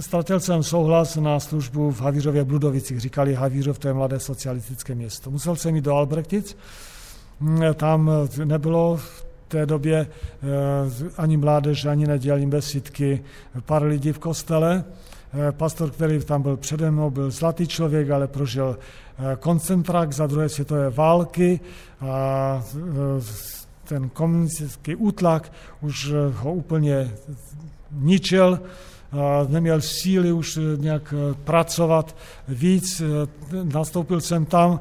[0.00, 3.00] Ztratil jsem souhlas na službu v Havířově Bludovicích.
[3.00, 5.30] Říkali, Havířov to je mladé socialistické město.
[5.30, 6.56] Musel jsem jít do Albrechtic,
[7.74, 8.10] tam
[8.44, 13.24] nebylo v té době eh, ani mládež, ani nedělní besídky,
[13.66, 14.84] pár lidí v kostele.
[15.48, 20.26] Eh, pastor, který tam byl přede mnou, byl zlatý člověk, ale prožil eh, koncentrák za
[20.26, 21.60] druhé světové války
[22.00, 22.62] a
[23.84, 27.10] ten komunistický útlak už ho úplně
[27.92, 28.60] ničil,
[29.48, 32.16] neměl síly už nějak pracovat
[32.48, 33.02] víc.
[33.62, 34.80] Nastoupil jsem tam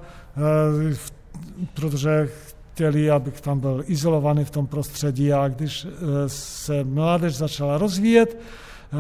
[1.74, 2.30] protože
[2.72, 5.90] chtěli, abych tam byl izolovaný v tom prostředí a když eh,
[6.28, 8.38] se mládež začala rozvíjet,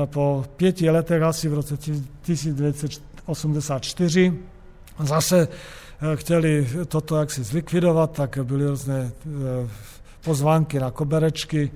[0.03, 4.33] eh, po pěti letech, asi v roce 1984,
[4.99, 5.47] zase eh,
[6.15, 9.11] chtěli toto jaksi zlikvidovat, tak byly různé
[10.23, 11.71] pozvánky na koberečky.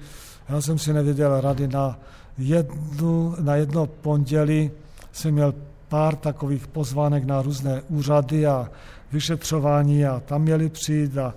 [0.49, 1.99] Já jsem si nevěděl rady na
[2.37, 4.71] jednu, na jedno pondělí
[5.11, 5.53] jsem měl
[5.87, 8.69] pár takových pozvánek na různé úřady a
[9.11, 11.33] vyšetřování a tam měli přijít a,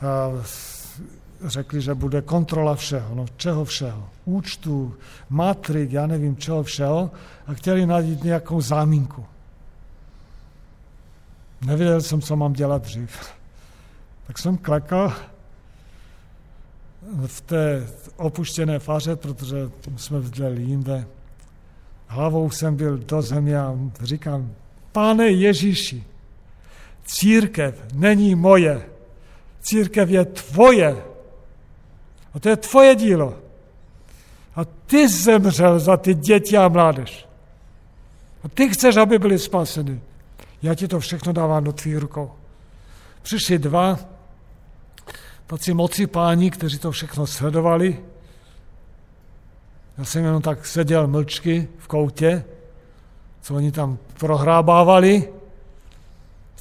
[0.00, 0.30] a
[1.44, 3.14] řekli, že bude kontrola všeho.
[3.14, 4.08] No čeho všeho?
[4.24, 4.94] Účtu,
[5.30, 7.10] matrik, já nevím čeho všeho
[7.46, 9.24] a chtěli najít nějakou záminku.
[11.66, 13.32] Nevěděl jsem, co mám dělat dřív.
[14.26, 15.12] Tak jsem klekal
[17.26, 19.56] v té opuštěné faře, protože
[19.96, 21.06] jsme vděli jinde.
[22.06, 24.52] Hlavou jsem byl do země a říkám,
[24.92, 26.04] pane Ježíši,
[27.04, 28.86] Církev není moje.
[29.60, 31.04] Církev je tvoje.
[32.34, 33.38] A to je tvoje dílo.
[34.56, 37.28] A ty zemřel za ty děti a mládež.
[38.44, 40.00] A ty chceš, aby byli spaseny.
[40.64, 42.32] Já ti to všechno dávám do tvých rukou.
[43.22, 43.98] Přišli dva
[45.46, 48.00] taci moci páni, kteří to všechno sledovali.
[49.98, 52.44] Já jsem jenom tak seděl mlčky v koutě,
[53.40, 55.28] co oni tam prohrábávali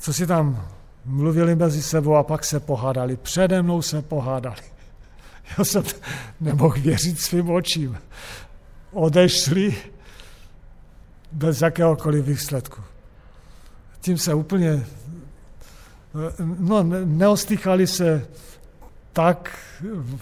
[0.03, 0.67] co si tam
[1.05, 3.17] mluvili mezi sebou a pak se pohádali.
[3.17, 4.61] Přede mnou se pohádali.
[5.57, 5.83] Já jsem
[6.41, 7.97] nemohl věřit svým očím.
[8.91, 9.75] Odešli
[11.31, 12.81] bez jakéhokoliv výsledku.
[14.03, 14.85] Tím se úplně,
[16.59, 18.27] no neostýchali se,
[19.13, 19.59] tak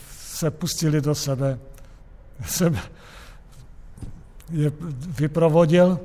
[0.10, 1.60] se pustili do sebe.
[2.46, 2.80] Jsem
[4.52, 4.72] je
[5.20, 6.00] vyprovodil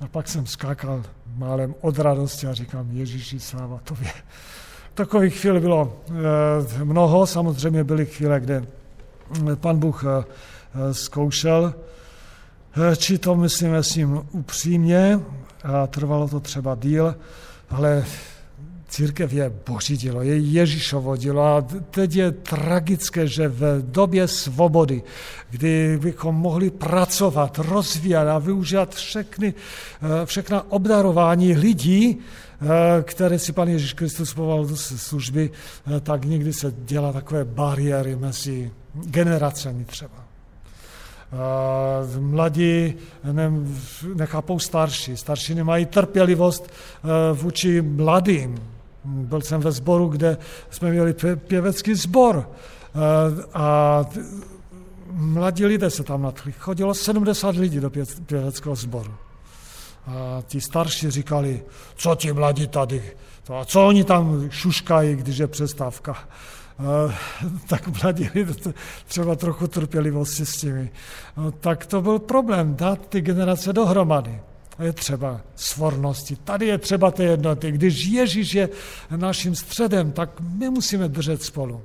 [0.00, 1.04] a pak jsem skákal
[1.36, 4.10] málem od radosti a říkám, Ježíši, sláva tobě.
[4.94, 8.66] Takových chvíli bylo eh, mnoho, samozřejmě byly chvíle, kde
[9.54, 10.24] pan Bůh eh,
[10.94, 11.74] zkoušel,
[12.92, 15.20] eh, či to myslíme s ním upřímně,
[15.64, 17.14] a trvalo to třeba díl,
[17.70, 18.04] ale
[18.94, 25.02] Církev je boží dílo, je Ježíšovo dílo a teď je tragické, že v době svobody,
[25.50, 33.52] kdy bychom mohli pracovat, rozvíjet a využívat všechny, eh, všechna obdarování lidí, eh, které si
[33.52, 39.84] pan Ježíš Kristus povolal do služby, eh, tak někdy se dělá takové bariéry mezi generacemi
[39.84, 40.23] třeba.
[42.18, 42.94] Mladí
[43.32, 43.52] ne,
[44.14, 45.16] nechápou starší.
[45.16, 46.70] Starší nemají trpělivost
[47.32, 48.62] vůči mladým.
[49.04, 50.38] Byl jsem ve sboru, kde
[50.70, 52.50] jsme měli pěvecký sbor
[53.54, 54.04] a
[55.10, 56.52] mladí lidé se tam nadchli.
[56.52, 57.90] Chodilo 70 lidí do
[58.26, 59.14] pěveckého sboru.
[60.06, 61.62] A ti starší říkali,
[61.96, 63.02] co ti mladí tady,
[63.54, 66.16] a co oni tam šuškají, když je přestávka.
[66.78, 67.12] Uh,
[67.68, 68.52] tak mladí lidé
[69.06, 70.90] třeba trochu trpělivosti s těmi.
[71.36, 74.40] No, tak to byl problém, dát ty generace dohromady.
[74.78, 76.36] Je třeba svornosti.
[76.36, 77.72] Tady je třeba té jednoty.
[77.72, 78.68] Když Ježíš je
[79.16, 81.74] naším středem, tak my musíme držet spolu.
[81.74, 81.82] Uh,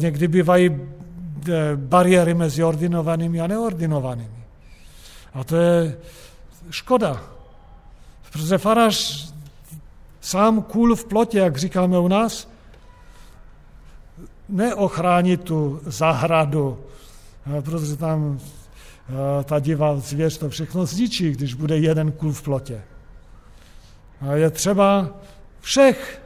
[0.00, 0.70] někdy bývají
[1.48, 4.44] eh, bariéry mezi ordinovanými a neordinovanými.
[5.34, 5.98] A to je
[6.70, 7.22] škoda.
[8.32, 9.28] Protože farář
[10.20, 12.48] sám kůl v plotě, jak říkáme u nás,
[14.50, 16.78] neochrání tu zahradu,
[17.60, 18.38] protože tam
[19.44, 22.82] ta divá zvěř to všechno zničí, když bude jeden kůl v plotě.
[24.34, 25.08] Je třeba
[25.60, 26.22] všech.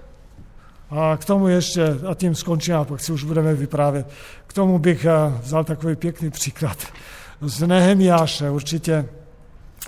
[0.91, 4.07] A k tomu ještě, a tím skončím, a pak si už budeme vyprávět,
[4.47, 5.07] k tomu bych
[5.43, 6.79] vzal takový pěkný příklad
[7.41, 8.51] z Nehemiáše.
[8.51, 9.09] Určitě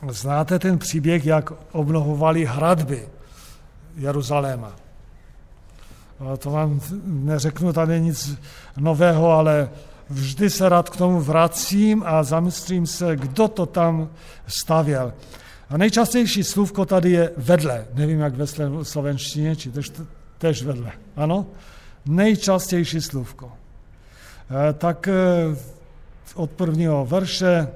[0.09, 3.09] znáte ten příběh, jak obnovovali hradby.
[3.97, 4.86] Jeruzaléma.
[6.39, 8.39] To vám neřeknu tady nic
[8.77, 9.71] nového, ale
[10.11, 14.09] vždy se rád k tomu vracím a zamyslím se, kdo to tam
[14.47, 15.13] stavěl.
[15.71, 17.87] A nejčastější slůvko tady je vedle.
[17.95, 18.47] Nevím, jak ve
[18.83, 19.93] slovenštině, či tež,
[20.39, 20.93] tež vedle.
[21.17, 21.47] Ano?
[22.07, 23.53] Nejčastější slůvko.
[24.71, 25.13] E, tak e,
[26.35, 27.69] od prvního verše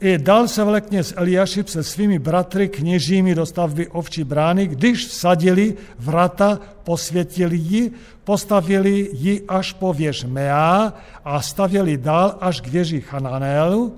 [0.00, 5.06] i dal se vlekně s Eliášib se svými bratry kněžími do stavby ovčí brány, když
[5.06, 7.92] vsadili vrata, posvětili ji,
[8.24, 10.92] postavili ji až po věž Mea
[11.24, 13.96] a stavěli dál až k věži Hananelu.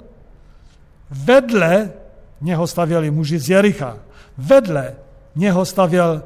[1.11, 1.92] Vedle
[2.40, 3.99] něho stavěli muži z Jericha.
[4.38, 4.94] Vedle
[5.37, 6.22] něho stavěl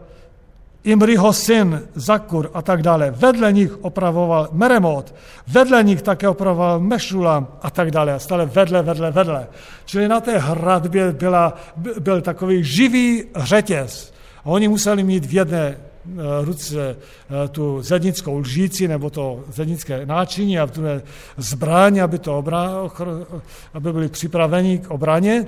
[0.84, 3.10] Imriho syn, Zakur a tak dále.
[3.10, 5.14] Vedle nich opravoval Meremot,
[5.48, 8.20] vedle nich také opravoval Mešulam a tak dále.
[8.20, 9.48] Stále vedle, vedle, vedle.
[9.84, 11.54] Čili na té hradbě byla,
[12.00, 14.12] byl takový živý řetěz.
[14.44, 15.78] A oni museli mít v jedné eh,
[16.44, 21.02] ruce eh, tu zednickou lžíci nebo to zednické náčiní a v druhé
[21.36, 22.44] zbraň, aby, to
[23.74, 25.46] aby byli připraveni k obraně.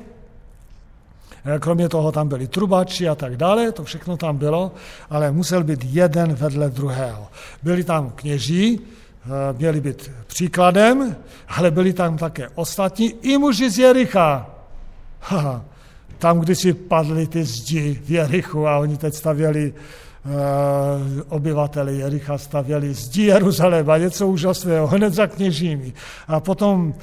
[1.44, 4.72] Eh, kromě toho tam byli trubači a tak dále, to všechno tam bylo,
[5.10, 7.28] ale musel být jeden vedle druhého.
[7.62, 9.28] Byli tam kněží, eh,
[9.58, 11.16] měli být příkladem,
[11.48, 14.50] ale byli tam také ostatní i muži z Jericha.
[15.20, 15.64] Haha,
[16.18, 20.32] tam, když si padly ty zdi v Jerichu a oni teď stavěli uh,
[21.28, 25.92] obyvateli Jericha stavěli zdi Jeruzaléma, něco úžasného, hned za kněžími.
[26.28, 26.94] A potom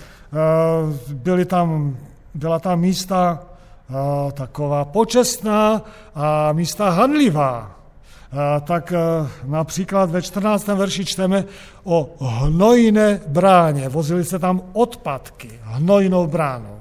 [1.14, 1.98] byly tam,
[2.34, 3.49] byla tam místa,
[4.34, 5.82] taková počestná
[6.16, 7.76] a místa hanlivá.
[8.64, 8.94] Tak
[9.44, 10.68] například ve 14.
[10.68, 11.46] verši čteme
[11.84, 13.90] o hnojné bráně.
[13.90, 16.80] Vozili se tam odpadky, hnojnou bránou.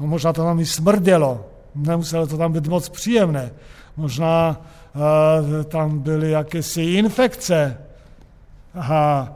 [0.00, 3.50] No, možná to tam i smrdělo, nemuselo to tam být moc příjemné.
[3.96, 4.56] Možná
[4.94, 7.78] uh, tam byly jakési infekce.
[8.80, 9.28] A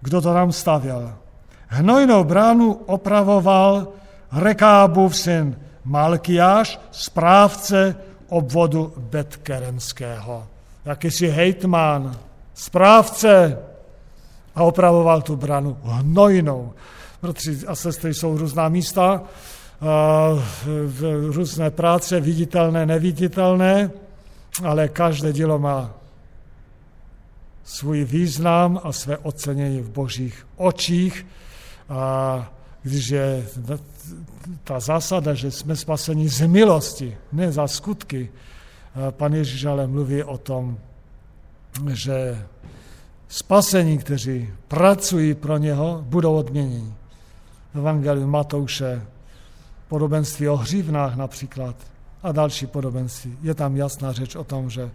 [0.00, 1.14] kdo to tam stavěl?
[1.66, 3.88] Hnojnou bránu opravoval
[4.32, 7.96] Rekábův syn Malkiáš, správce
[8.28, 10.46] obvodu Betkeremského.
[10.84, 12.18] Jakýsi hejtman,
[12.54, 13.58] správce
[14.54, 16.72] a opravoval tu branu hnojnou.
[17.22, 19.22] Bratři a sestry jsou různá místa,
[21.26, 23.90] různé práce, viditelné, neviditelné,
[24.64, 25.90] ale každé dílo má
[27.64, 31.26] svůj význam a své ocenění v božích očích.
[31.88, 33.46] A když je
[34.64, 38.30] ta zásada, že jsme spaseni z milosti, ne za skutky,
[39.10, 40.78] pan Ježíš ale mluví o tom,
[41.92, 42.46] že
[43.28, 46.94] spasení, kteří pracují pro něho, budou odměněni.
[47.74, 49.02] V Evangeliu Matouše
[49.88, 51.76] podobenství o hřívnách například
[52.22, 53.38] a další podobenství.
[53.42, 54.90] Je tam jasná řeč o tom, že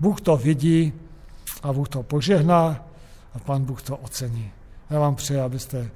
[0.00, 0.92] Bůh to vidí
[1.62, 2.84] a Bůh to požehná
[3.34, 4.50] a pan Bůh to ocení.
[4.90, 5.90] Já vám přeji, abyste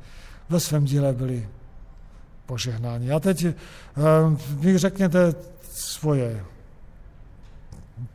[0.48, 1.48] ve svém díle byli
[2.46, 3.10] požehnání.
[3.10, 3.44] A teď
[4.60, 5.34] mi eh, řekněte
[5.70, 6.44] svoje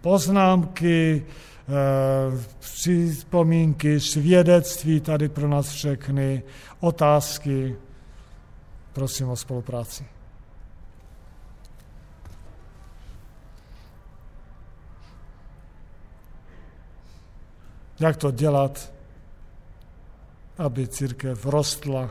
[0.01, 6.43] poznámky, eh, připomínky, svědectví tady pro nás všechny,
[6.79, 7.75] otázky.
[8.93, 10.05] Prosím o spolupráci.
[17.99, 18.93] Jak to dělat,
[20.57, 22.09] aby církev rostla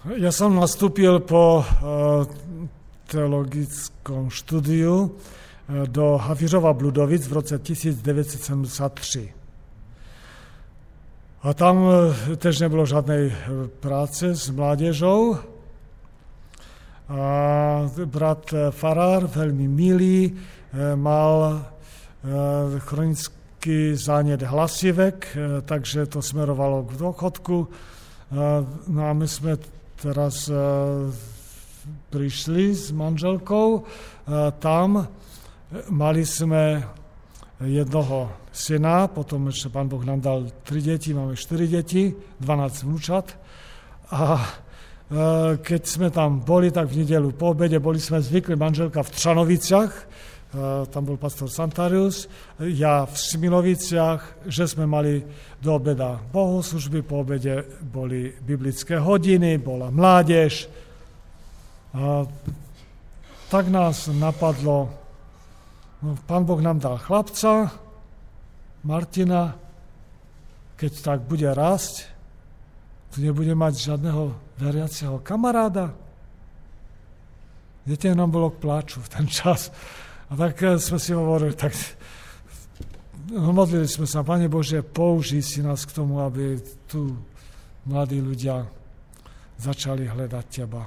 [0.00, 1.60] Ja som nastúpil po
[3.04, 5.12] teologickom štúdiu
[5.68, 9.28] do Havířova Bludovic v roce 1973.
[11.44, 11.84] A tam
[12.40, 13.28] tež nebylo žádnej
[13.84, 15.36] práce s mládežou.
[17.12, 20.32] A brat Farár, veľmi milý,
[20.96, 21.60] mal
[22.88, 25.36] chronický zánět hlasivek,
[25.68, 27.68] takže to smerovalo k dochodku.
[28.88, 29.60] No a my jsme
[30.00, 30.48] teraz
[32.08, 33.84] prišli s manželkou
[34.56, 35.04] tam,
[35.92, 36.80] mali sme
[37.60, 43.36] jednoho syna, potom ešte pán Boh nám dal tri deti, máme štyri deti, 12 vnúčat.
[44.10, 44.40] A
[45.60, 49.92] keď sme tam boli, tak v nedelu po obede boli sme zvykli, manželka v Třanoviciach,
[50.90, 52.26] tam bol pastor Santarius,
[52.58, 55.22] ja v Smiloviciach, že sme mali
[55.62, 60.66] do obeda bohoslužby, po obede boli biblické hodiny, bola mládež.
[61.94, 62.26] A
[63.46, 64.90] tak nás napadlo,
[66.02, 67.70] no, pán Boh nám dal chlapca,
[68.82, 69.54] Martina,
[70.74, 72.10] keď tak bude rásť,
[73.14, 75.94] tu nebude mať žiadneho veriaceho kamaráda.
[77.86, 79.70] Viete, nám bolo k pláču v ten čas.
[80.30, 81.74] A tak eh, sme si hovorili, tak
[83.34, 87.18] no, modlili sme sa, Pane Bože, použij si nás k tomu, aby tu
[87.90, 88.62] mladí ľudia
[89.58, 90.84] začali hľadať Teba.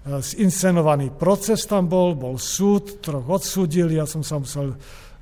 [0.03, 4.73] zinscenovaný proces tam bol, bol súd, troch odsúdili, ja som sa musel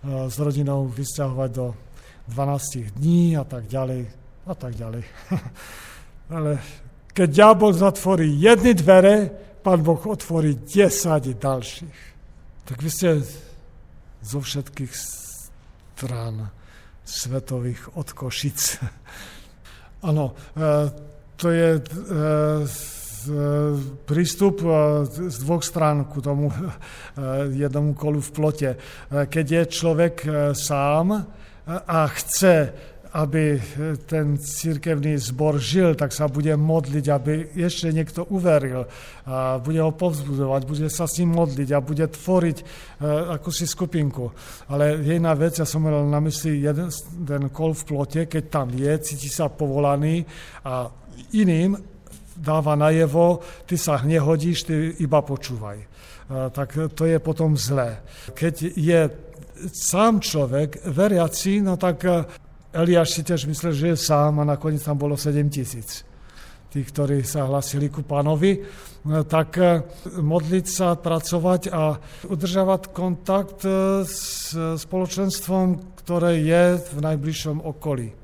[0.07, 1.75] s rodinou vysťahovať do
[2.31, 4.07] 12 dní a tak ďalej
[4.47, 5.03] a tak ďalej.
[6.35, 6.57] Ale
[7.11, 9.29] keď diabol zatvorí jedny dvere,
[9.61, 11.99] pán Boh otvorí 10 ďalších.
[12.65, 13.21] Tak vy ste
[14.21, 16.49] zo všetkých strán
[17.05, 18.81] svetových od Košic.
[20.09, 20.33] Áno,
[21.37, 21.77] to je
[24.09, 24.65] prístup
[25.05, 26.49] z dvoch strán ku tomu
[27.53, 28.69] jednomu kolu v plote.
[29.09, 30.15] Keď je človek
[30.57, 31.21] sám
[31.69, 32.73] a chce,
[33.11, 33.59] aby
[34.07, 38.87] ten církevný zbor žil, tak sa bude modliť, aby ešte niekto uveril.
[39.27, 42.07] A bude ho povzbudovať, bude sa s ním modliť a bude
[43.35, 44.31] ako si skupinku.
[44.71, 46.87] Ale jedna vec, ja som mal na mysli jeden
[47.27, 50.23] ten kol v plote, keď tam je, cíti sa povolaný
[50.63, 50.87] a
[51.35, 51.75] iným
[52.31, 55.77] dáva najevo, ty sa nehodíš, ty iba počúvaj.
[56.31, 57.99] Tak to je potom zlé.
[58.31, 58.99] Keď je
[59.67, 62.07] sám človek veriaci, no tak
[62.71, 66.07] Eliáš si tiež myslel, že je sám a nakoniec tam bolo 7 tisíc
[66.71, 68.63] tých, ktorí sa hlasili ku pánovi,
[69.03, 69.83] no tak e,
[70.23, 71.99] modliť sa, pracovať a
[72.31, 78.15] udržavať kontakt e, s spoločenstvom, ktoré je v najbližšom okolí.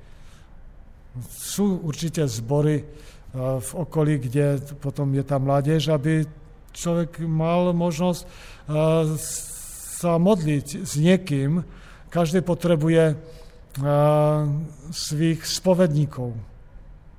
[1.36, 2.88] Sú určite zbory,
[3.38, 6.26] v okolí, kde potom je tá mládež, aby
[6.74, 8.22] človek mal možnosť
[9.98, 11.62] sa modliť s niekým.
[12.10, 13.18] Každý potrebuje
[14.90, 16.34] svých spovedníkov.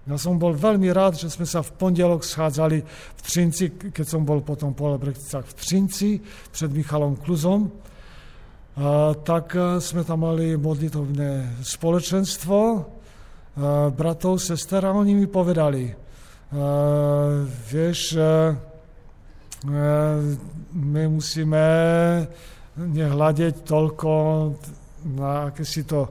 [0.08, 4.24] Ja som bol veľmi rád, že sme sa v pondelok schádzali v Třinci, keď som
[4.24, 6.10] bol potom po Lebrechticách v Třinci
[6.48, 7.68] pred Michalom Kluzom,
[9.20, 9.52] tak
[9.84, 12.58] sme tam mali modlitovné spoločenstvo
[13.92, 15.92] bratov, sester a oni mi povedali,
[17.68, 18.16] vieš,
[20.72, 21.64] my musíme
[22.78, 24.10] nehľadiť toľko
[25.04, 26.10] na akési to,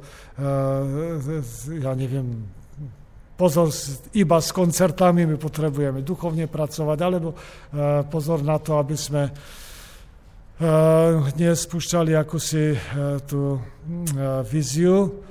[1.76, 2.46] ja neviem,
[3.38, 3.70] pozor
[4.18, 7.38] iba s koncertami, my potrebujeme duchovne pracovať, alebo
[8.10, 9.30] pozor na to, aby sme
[11.38, 12.74] dnes spúšťali akúsi
[13.30, 13.62] tú
[14.50, 15.22] viziu,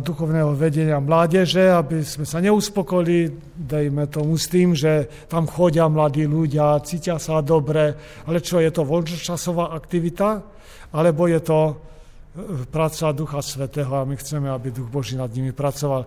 [0.00, 6.22] duchovného vedenia mládeže, aby sme sa neuspokojili, dejme tomu, s tým, že tam chodia mladí
[6.22, 10.40] ľudia, cítia sa dobre, ale čo, je to voľnočasová aktivita,
[10.94, 11.82] alebo je to
[12.68, 16.04] práca Ducha Svetého a my chceme, aby Duch Boží nad nimi pracoval.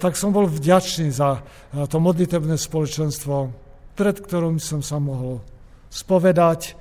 [0.00, 1.44] Tak som bol vďačný za
[1.92, 3.52] to modlitebné spoločenstvo,
[3.92, 5.44] pred ktorým som sa mohol
[5.92, 6.76] spovedať.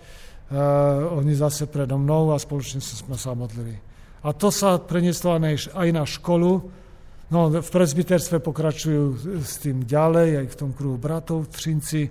[1.12, 3.76] Oni zase predo mnou a spoločne sme sa modlili.
[4.26, 6.52] A to sa prenieslo aj na školu.
[7.26, 9.04] No, v prezbiterstve pokračujú
[9.42, 12.02] s tým ďalej, aj v tom kruhu bratov v Třinci.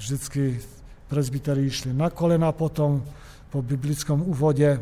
[0.00, 0.56] Vždycky
[1.08, 3.04] prezbiteri išli na kolena potom,
[3.48, 4.80] po biblickom úvode.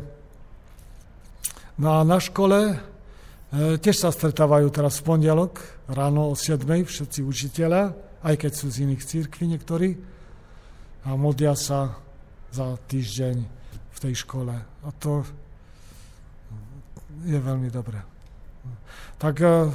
[1.77, 2.75] No a na škole e,
[3.79, 6.65] tiež sa stretávajú teraz v pondelok, ráno o 7.
[6.65, 7.95] všetci učiteľa,
[8.25, 9.95] aj keď sú z iných církví niektorí,
[11.07, 11.95] a modlia sa
[12.51, 13.35] za týždeň
[13.93, 14.51] v tej škole.
[14.51, 15.23] A to
[17.23, 18.03] je veľmi dobré.
[19.15, 19.71] Tak eh,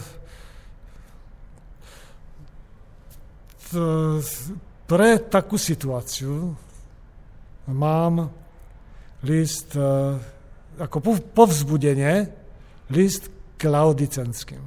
[4.84, 6.52] pre takú situáciu
[7.72, 8.41] mám
[9.22, 10.14] list eh,
[10.82, 11.00] ako
[11.34, 12.26] povzbudenie,
[12.90, 14.62] list k Laodicenským.
[14.62, 14.66] Eh,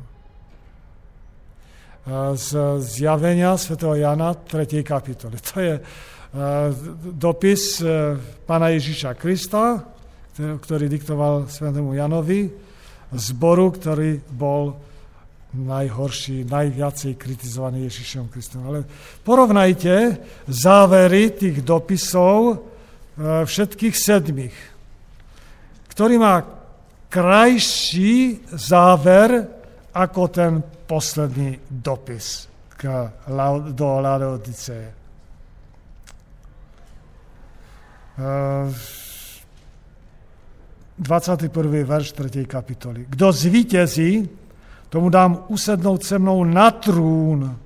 [2.38, 3.74] z zjavenia sv.
[3.95, 4.84] Jana 3.
[4.84, 5.38] kapitoly.
[5.53, 5.80] To je
[7.16, 7.80] dopis
[8.43, 9.88] pána Ježíša Krista,
[10.36, 12.51] ktorý diktoval svetému Janovi,
[13.16, 14.76] zboru, ktorý bol
[15.56, 18.68] najhorší, najviacej kritizovaný Ježišom Kristom.
[18.68, 18.84] Ale
[19.24, 20.20] porovnajte
[20.51, 22.68] závery tých dopisov
[23.20, 24.55] všetkých sedmých,
[25.88, 26.43] ktorý má
[27.07, 29.47] krajší záver
[29.95, 33.07] ako ten posledný dopis k,
[33.72, 34.91] do Laodiceje.
[40.99, 41.84] 21.
[41.84, 42.45] verš 3.
[42.45, 43.05] kapitoly.
[43.09, 44.30] Kdo zvítězí,
[44.89, 47.59] tomu dám usednout se mnou na trůn,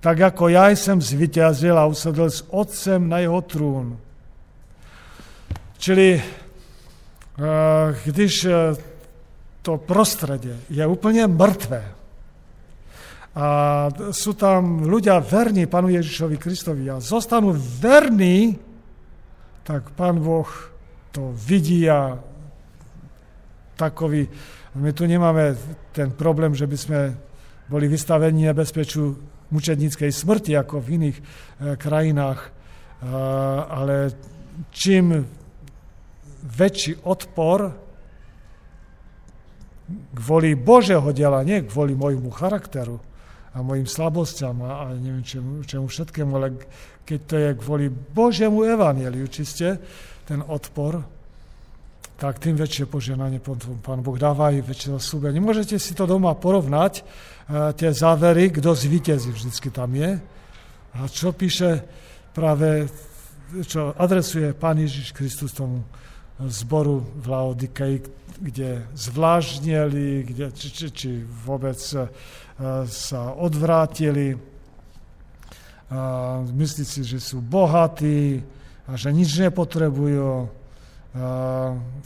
[0.00, 3.98] tak jako já jsem zvítězil a usedl s otcem na jeho trůn.
[5.80, 6.22] Čili eh,
[8.04, 8.52] když eh,
[9.62, 11.84] to prostředí je úplně mrtvé
[13.34, 18.58] a jsou tam ľudia verní panu Ježíšovi Kristovi a zostanú verní,
[19.62, 20.50] tak pán Boh
[21.14, 22.18] to vidí a
[23.76, 24.28] takový,
[24.74, 25.56] my tu nemáme
[25.94, 27.00] ten problém, že by sme
[27.70, 29.16] boli vystavení nebezpeču
[29.54, 31.22] mučednickej smrti, ako v iných e,
[31.78, 32.50] krajinách,
[33.70, 34.12] ale
[34.74, 35.24] čím
[36.44, 37.72] väčší odpor
[40.14, 43.02] kvôli Božeho diela, nie kvôli môjmu charakteru
[43.50, 46.48] a mojim slabostiam a, a neviem čemu, čemu všetkému, ale
[47.02, 49.82] keď to je kvôli Božemu evaneliu čiste,
[50.30, 51.02] ten odpor,
[52.20, 53.40] tak tým väčšie poženanie
[53.80, 55.40] Pán Boh dáva i väčšie zaslúbenie.
[55.40, 57.02] Môžete si to doma porovnať, e,
[57.74, 60.20] tie závery, kto zvíťazí, vždycky tam je.
[60.94, 61.82] A čo píše
[62.36, 62.86] práve,
[63.64, 65.82] čo adresuje Pán Ježiš Kristus tomu
[66.48, 68.00] zboru v Laodikei,
[68.40, 71.10] kde zvlážnili, kde, či, či, či
[71.44, 72.08] vôbec e,
[72.88, 74.36] sa odvrátili,
[76.54, 78.38] myslí si, že sú bohatí
[78.86, 80.60] a že nič nepotrebujú,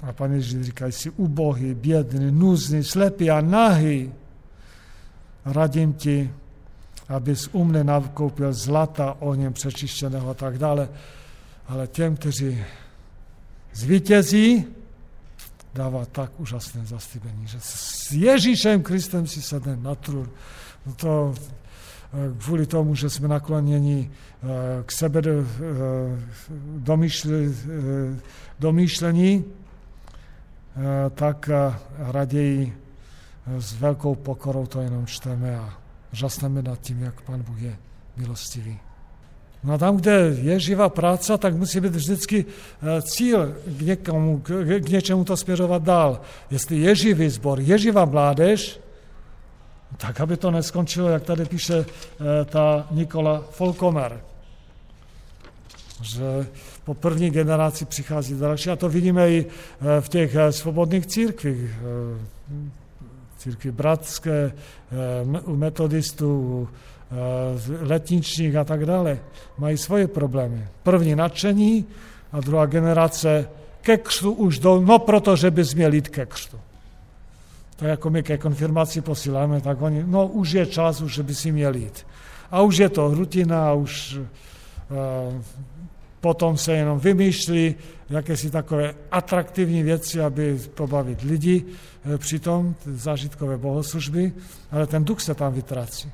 [0.03, 4.13] a Pán Ježiš říká, si ubohý, biedný, núzný, slepý a nahý.
[5.45, 6.31] Radím ti,
[7.09, 10.89] abys u mne nakoupil zlata, ohněm přečištěného a tak dále.
[11.69, 12.65] Ale těm, kteří
[13.75, 14.65] zvítězí,
[15.75, 20.31] dává tak úžasné zaslíbení, že s Ježíšem Kristem si sedne na trůn.
[20.87, 21.35] No to
[22.39, 24.11] kvůli tomu, že jsme nakloněni
[24.87, 25.23] k sebe
[28.59, 29.45] domýšlení,
[31.15, 31.51] tak
[31.99, 32.79] raději
[33.59, 35.75] s velkou pokorou to jenom čteme a
[36.13, 37.77] žasneme nad tím, jak Pán Bůh je
[38.17, 38.79] milostivý.
[39.65, 42.45] No a tam, kde je živá práca, tak musí být vždycky
[43.03, 44.43] cíl k, někomu,
[44.79, 46.21] k něčemu to směřovat dál.
[46.51, 48.81] Jestli je živý zbor, je živá mládež,
[49.97, 51.87] tak aby to neskončilo, jak tady píše
[52.45, 54.21] ta Nikola Folkomer
[56.05, 56.47] že
[56.85, 58.71] po první generaci přichází další.
[58.71, 61.71] A to vidíme i eh, v těch eh, svobodných církvích.
[61.71, 62.71] Eh,
[63.39, 64.53] církvi bratské,
[65.45, 66.69] u metodistů,
[67.81, 69.19] letničník a tak dále,
[69.59, 70.69] mají svoje problémy.
[70.83, 71.87] První nadšení
[72.33, 73.49] a druhá generace
[73.81, 76.59] ke křtu už jdou, no protože bys měl jít ke křtu.
[77.77, 81.53] Tak jako my ke konfirmaci posíláme, tak oni, no už je čas, už by si
[81.53, 82.07] měl jít.
[82.51, 85.43] A už je to rutina, už uh,
[86.21, 87.75] potom se jenom vymýšlí
[88.11, 94.33] jakési takové atraktivní věci, aby pobavit lidi uh, přitom, zážitkové bohoslužby,
[94.71, 96.13] ale ten duch se tam vytrácí.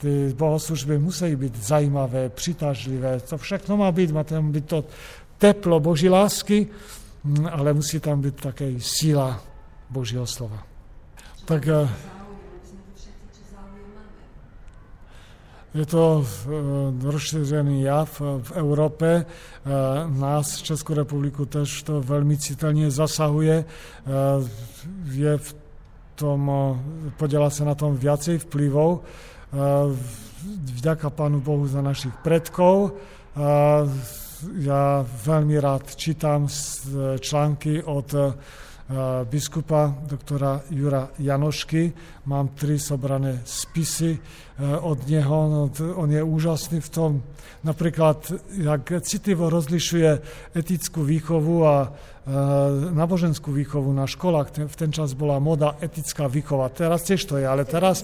[0.00, 4.84] Ty bohoslužby musí být zajímavé, přitažlivé, to všechno má být, má tam být to
[5.38, 6.66] teplo Boží lásky,
[7.24, 9.44] hm, ale musí tam být také síla
[9.90, 10.62] Božího slova.
[11.44, 11.88] Tak eh,
[15.74, 19.26] je to eh, rozšířený jav v Evropě.
[19.26, 19.68] Eh,
[20.08, 23.64] nás, Českou republiku, tež to velmi citelně zasahuje.
[25.12, 25.56] Je v
[26.14, 26.50] tom,
[27.16, 29.00] podělá se na tom viacej vplyvov.
[30.74, 32.92] Vďaka Pánu Bohu za našich predkov.
[34.58, 36.48] Já velmi rád čítám
[37.20, 38.14] články od
[38.90, 41.92] Eh, biskupa doktora Jura Janošky.
[42.26, 45.48] Mám tři sobrané spisy eh, od něho.
[45.48, 47.22] No, on je úžasný v tom,
[47.64, 50.20] například, jak citivo rozlišuje
[50.56, 52.30] etickou výchovu a eh,
[52.90, 54.50] náboženskú výchovu na školách.
[54.66, 56.66] V ten čas byla moda etická výchova.
[56.74, 58.02] Teraz tiež to je, ale teraz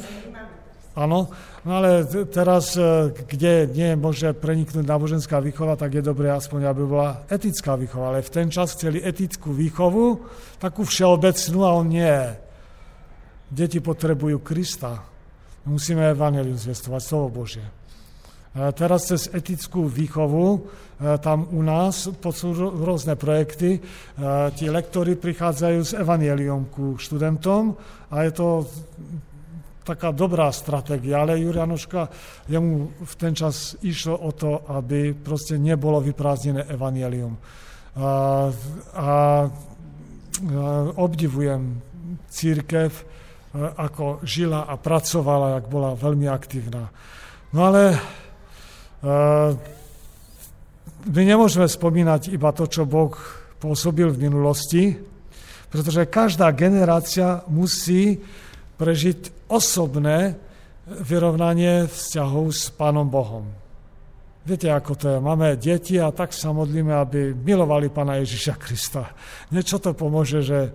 [0.97, 1.29] Áno,
[1.61, 6.83] no ale teraz, e, kde nie môže preniknúť náboženská výchova, tak je dobré aspoň, aby
[6.89, 8.17] bola etická výchova.
[8.17, 10.25] Ale v ten čas chceli etickú výchovu,
[10.57, 12.17] takú všeobecnú a on nie.
[13.53, 15.05] Deti potrebujú Krista.
[15.69, 17.69] Musíme evangelium zvestovať, slovo Božie.
[18.57, 20.61] A teraz cez etickú výchovu, e,
[21.21, 23.81] tam u nás sú rôzne projekty, e,
[24.57, 27.77] ti lektory prichádzajú s evangelium ku študentom
[28.09, 28.65] a je to
[29.87, 32.09] taká dobrá strategia, ale Jurianoška,
[32.51, 37.39] jemu v ten čas išlo o to, aby prostě nebolo vyprázdnené evangelium.
[37.97, 38.03] A,
[38.95, 39.09] a,
[40.95, 41.81] obdivujem
[42.29, 42.93] církev,
[43.77, 46.91] ako žila a pracovala, jak byla velmi aktivná.
[47.53, 47.99] No ale
[51.09, 53.17] my nemůžeme vzpomínat iba to, čo Boh
[53.59, 54.97] působil v minulosti,
[55.71, 58.19] protože každá generácia musí
[58.77, 60.39] prežiť osobné
[60.87, 63.47] vyrovnanie vzťahov s Pánom Bohom.
[64.47, 65.19] Viete, ako to je.
[65.19, 69.11] Máme deti a tak sa modlíme, aby milovali Pána Ježíša Krista.
[69.51, 70.71] Niečo to pomôže, že e,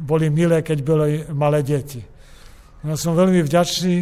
[0.00, 2.00] boli milé, keď boli malé deti.
[2.80, 3.96] Ja som veľmi vďačný,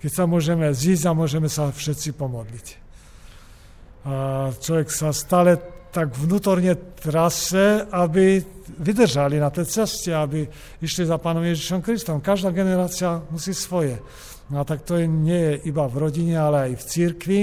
[0.00, 2.66] keď sa môžeme zísť a môžeme sa všetci pomodliť.
[4.08, 5.60] A človek sa stále
[5.90, 8.44] tak vnútorně trase, aby
[8.80, 10.48] vydržali na té cestě, aby
[10.80, 12.20] išli za Pánom Ježíšem Kristom.
[12.20, 14.00] Každá generácia musí svoje.
[14.50, 17.42] No a tak to je, nie je iba v rodině, ale i v církvi.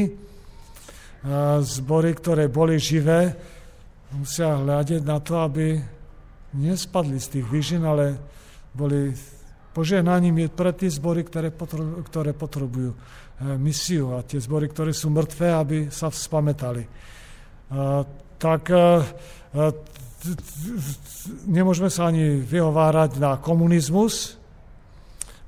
[1.60, 3.36] Zbory, které boli živé,
[4.12, 5.78] musí hľadiť na to, aby
[6.54, 8.18] nespadli z tých výžin, ale
[8.74, 9.14] boli
[9.74, 12.96] požehnaním pre ty zbory, které, potrebujú, ktoré potrebujú
[13.58, 16.88] misiu a tie zbory, ktoré sú mrtvé, aby sa vzpamätali
[18.38, 18.64] tak
[20.26, 24.40] eh, eh, nemůžeme se ani vyhovárať na komunismus,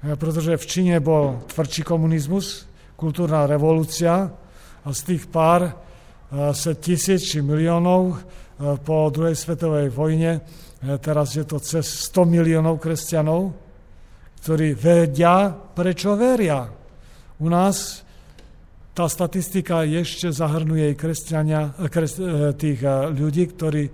[0.03, 4.31] eh, protože v Číně byl tvrdší komunismus, kulturná revolucia
[4.85, 5.73] a z těch pár
[6.51, 8.17] se tisíc či milionů
[8.83, 10.41] po druhé světové vojně,
[10.99, 13.53] teraz je to cez 100 milionů křesťanů,
[14.41, 16.69] kteří vedia, prečo veria.
[17.39, 18.05] U nás
[18.93, 23.89] ta statistika ještě zahrnuje i eh, tých eh, ľudí, ktorí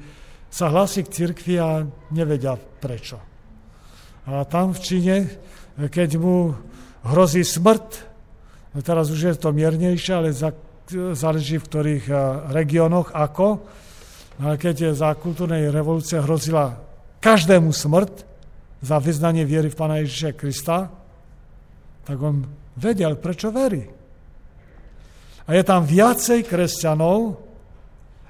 [0.55, 1.83] sa hlasí k církvi a
[2.15, 3.19] nevedia prečo.
[4.23, 6.55] A tam v Číne, eh, keď mu
[7.03, 8.07] hrozí smrt,
[8.79, 10.35] teraz už je to miernejšie, ale
[11.15, 12.05] záleží v ktorých
[12.51, 13.63] regiónoch ako,
[14.35, 16.75] ale keď je za kultúrnej revolúcie hrozila
[17.23, 18.27] každému smrt
[18.83, 20.91] za vyznanie viery v Pana Ježíše Krista,
[22.03, 22.43] tak on
[22.75, 23.87] vedel, prečo verí.
[25.47, 27.44] A je tam viacej kresťanov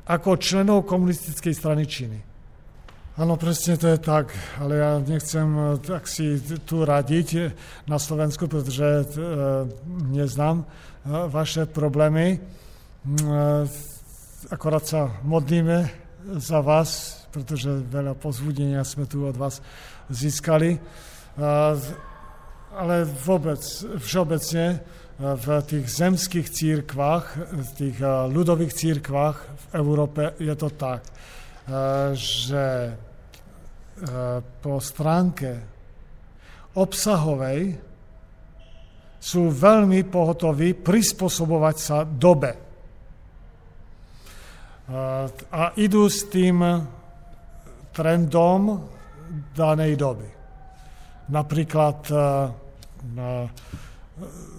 [0.06, 2.22] ako členov komunistickej strany Číny.
[3.18, 7.52] Ano, přesně to je tak, ale já nechcem eh, tak si tu radit eh,
[7.88, 8.86] na Slovensku, protože
[10.08, 12.40] neznám e, vaše problémy.
[12.40, 13.26] E,
[14.52, 15.90] akorát se modlíme
[16.26, 19.62] za vás, protože veľa pozvudenia jsme tu od vás
[20.10, 20.80] získali.
[22.72, 24.80] Ale vůbec, všeobecně,
[25.20, 31.72] v těch zemských církvách, v těch eh, ludových církvách v Evropě je to tak, eh,
[32.14, 32.98] že eh,
[34.62, 35.64] po stránke
[36.76, 37.80] obsahovej
[39.24, 42.54] sú veľmi pohotoví prispôsobovať sa dobe.
[45.50, 46.62] A idú s tým
[47.90, 48.86] trendom
[49.58, 50.30] danej doby.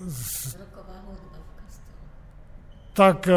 [0.06, 0.86] Napríklad
[2.96, 3.28] tak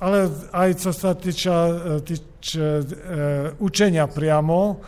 [0.00, 0.18] ale
[0.50, 1.56] aj co sa týča,
[2.02, 2.66] týče
[3.62, 4.82] učenia priamo,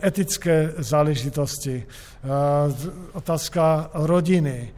[0.00, 1.84] etické záležitosti,
[3.12, 4.72] otázka rodiny,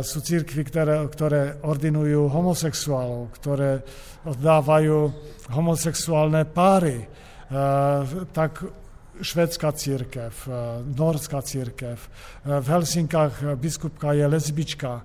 [0.00, 3.84] sú církvy, ktoré, ktoré ordinujú homosexuálov, ktoré
[4.24, 5.12] oddávajú
[5.52, 7.04] homosexuálne páry,
[8.32, 8.64] tak
[9.22, 10.32] švédská církev,
[10.96, 11.96] norská církev.
[12.44, 15.04] V Helsinkách biskupka je lesbička,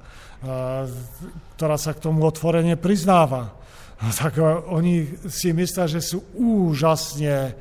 [1.55, 3.53] ktorá sa k tomu otvorene priznáva.
[3.95, 4.35] Tak
[4.75, 7.55] oni si myslia, že sú úžasne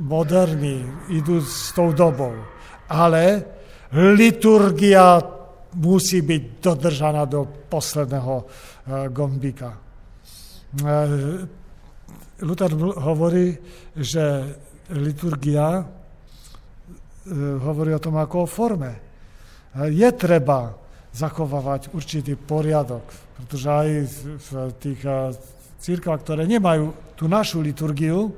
[0.00, 2.32] moderní, idú s tou dobou.
[2.88, 3.44] Ale
[3.92, 5.20] liturgia
[5.76, 8.34] musí byť dodržaná do posledného
[9.12, 9.76] gombíka.
[12.42, 13.56] Luther hovorí,
[13.96, 14.56] že
[14.90, 15.86] liturgia
[17.62, 18.92] hovorí o tom ako o forme.
[19.78, 20.74] Je treba
[21.14, 23.06] zachovávať určitý poriadok,
[23.38, 23.88] pretože aj
[24.42, 24.48] v
[24.82, 25.00] tých
[25.78, 28.32] církvách, ktoré nemajú tú našu liturgiu,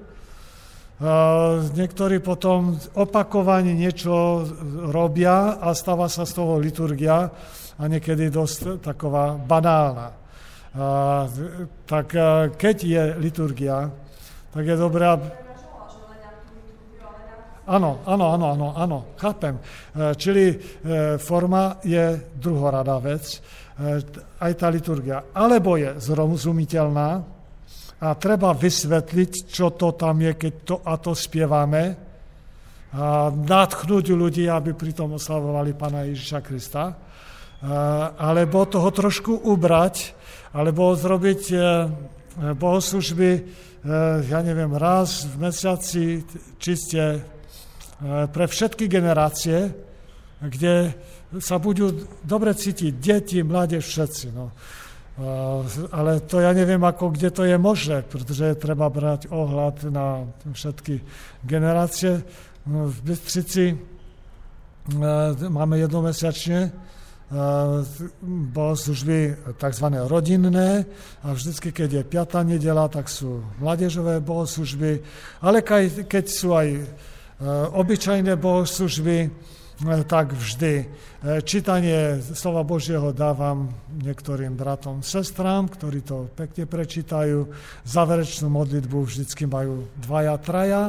[1.74, 4.46] niektorí potom opakovane niečo
[4.94, 7.30] robia a stáva sa z toho liturgia
[7.74, 10.14] a niekedy dosť taková banálna.
[11.86, 12.06] Tak
[12.54, 13.90] keď je liturgia,
[14.54, 15.06] tak je dobré,
[17.64, 19.56] Áno, áno, áno, áno, áno, chápem.
[20.20, 20.52] Čili
[21.16, 23.40] forma je druhoradá vec,
[24.38, 25.32] aj tá liturgia.
[25.32, 27.10] Alebo je zrozumiteľná,
[28.04, 31.96] a treba vysvetliť, čo to tam je, keď to a to spievame,
[32.92, 36.92] a natchnúť ľudí, aby pritom oslavovali Pana Ježiša Krista,
[38.20, 40.12] alebo toho trošku ubrať,
[40.52, 41.42] alebo zrobiť
[42.60, 43.30] bohoslužby,
[44.28, 46.28] ja neviem, raz v mesiaci
[46.60, 47.24] čiste
[48.32, 49.70] pre všetky generácie,
[50.42, 50.94] kde
[51.40, 54.26] sa budú dobre cítiť deti, mládež, všetci.
[54.34, 54.50] No.
[55.94, 60.26] Ale to ja neviem, ako, kde to je možné, protože je treba brať ohľad na
[60.50, 61.00] všetky
[61.46, 62.22] generácie.
[62.66, 63.78] V Bystřici
[65.48, 66.74] máme jednomesačne
[68.52, 69.86] bohoslužby tzv.
[70.06, 70.84] rodinné
[71.22, 75.00] a vždycky, keď je piatá nedela, tak sú mládežové bohoslužby,
[75.40, 75.62] ale
[76.04, 76.84] keď sú aj
[77.76, 79.28] obyčajné bohoslužby,
[80.08, 80.88] tak vždy.
[81.44, 87.52] Čítanie slova Božieho dávam niektorým bratom, sestrám, ktorí to pekne prečítajú.
[87.84, 90.82] Záverečnú modlitbu vždycky majú dvaja, traja.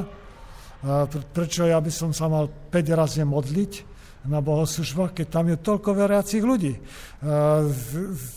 [1.33, 3.95] Prečo ja by som sa mal 5 razy modliť?
[4.25, 6.73] na bohoslužbách, keď tam je toľko veriacich ľudí.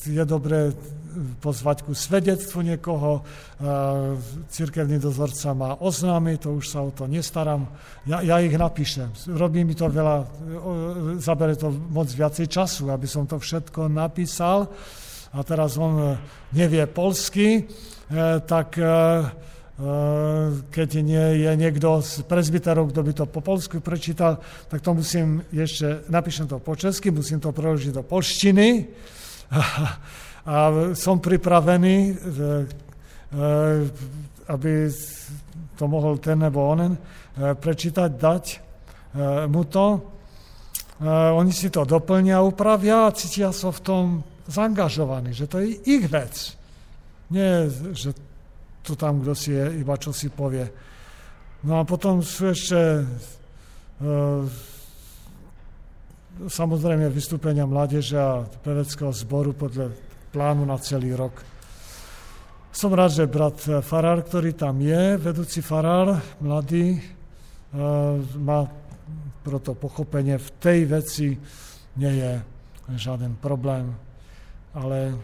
[0.05, 0.73] Je dobré
[1.39, 3.23] pozvať ku svedectvu niekoho,
[4.49, 7.67] církevný dozorca má oznámy, to už sa o to nestaram,
[8.07, 9.11] ja, ja ich napíšem.
[9.35, 10.17] Robí mi to veľa,
[11.19, 14.71] zabere to moc viacej času, aby som to všetko napísal
[15.35, 16.17] a teraz on
[16.57, 17.69] nevie polsky,
[18.49, 18.81] tak
[20.75, 25.47] keď nie je niekto z prezbiterov, kto by to po polsku prečítal, tak to musím
[25.55, 28.91] ešte, napíšem to po česky, musím to preložiť do polštiny
[30.49, 30.57] a
[30.97, 32.17] som pripravený,
[34.49, 34.73] aby
[35.77, 36.97] to mohol ten nebo onen
[37.37, 38.45] prečítať, dať
[39.53, 39.87] mu to.
[41.37, 44.05] Oni si to doplnia, upravia a cítia sa v tom
[44.49, 46.57] zaangažovaní, že to je ich vec.
[47.29, 48.17] Nie, že
[48.81, 50.65] to tam kdo si je, iba čo si povie.
[51.61, 53.03] No a potom sú ešte e,
[56.49, 59.93] samozrejme vystúpenia mládeže a peveckého zboru podľa
[60.31, 61.41] plánu na celý rok.
[62.73, 67.01] Som rád, že brat Farár, ktorý tam je, vedúci farár, mladý, e,
[68.39, 68.69] má
[69.43, 71.29] proto pochopenie v tej veci
[71.97, 72.33] nie je
[72.95, 73.89] žiaden problém,
[74.77, 75.17] ale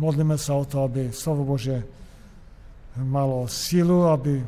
[0.00, 1.84] modlíme sa o to, aby slovo Bože
[2.96, 4.40] malo silu, aby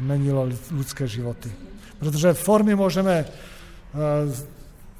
[0.00, 1.52] menilo ľudské životy.
[2.00, 3.28] Protože formy môžeme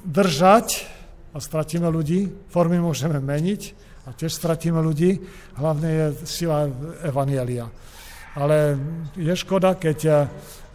[0.05, 0.87] držať
[1.35, 5.17] a stratíme ľudí, formy môžeme meniť a tiež stratíme ľudí.
[5.57, 6.69] Hlavne je sila
[7.05, 7.69] Evanielia.
[8.35, 8.77] Ale
[9.15, 10.29] je škoda, keď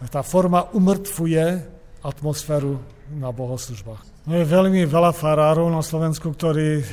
[0.08, 1.60] tá forma umrtvuje
[2.00, 2.80] atmosféru
[3.20, 4.24] na bohoslužbách.
[4.28, 6.84] No je veľmi veľa farárov na Slovensku, ktorí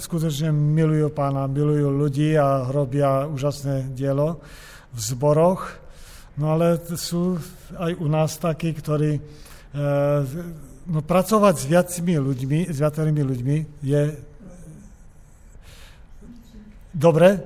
[0.00, 4.40] skutočne milujú pána, milujú ľudí a robia úžasné dielo
[4.92, 5.80] v zboroch.
[6.40, 7.38] No ale sú
[7.78, 9.20] aj u nás takí, ktorí
[10.88, 14.02] no, pracovať s viacimi ľuďmi, s viacerými ľuďmi je
[16.94, 17.42] dobre?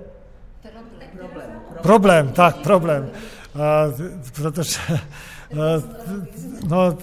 [1.13, 1.51] Problém.
[1.83, 3.11] Problém, tak, problém.
[3.55, 3.89] A,
[4.37, 4.81] protože
[6.69, 6.99] no,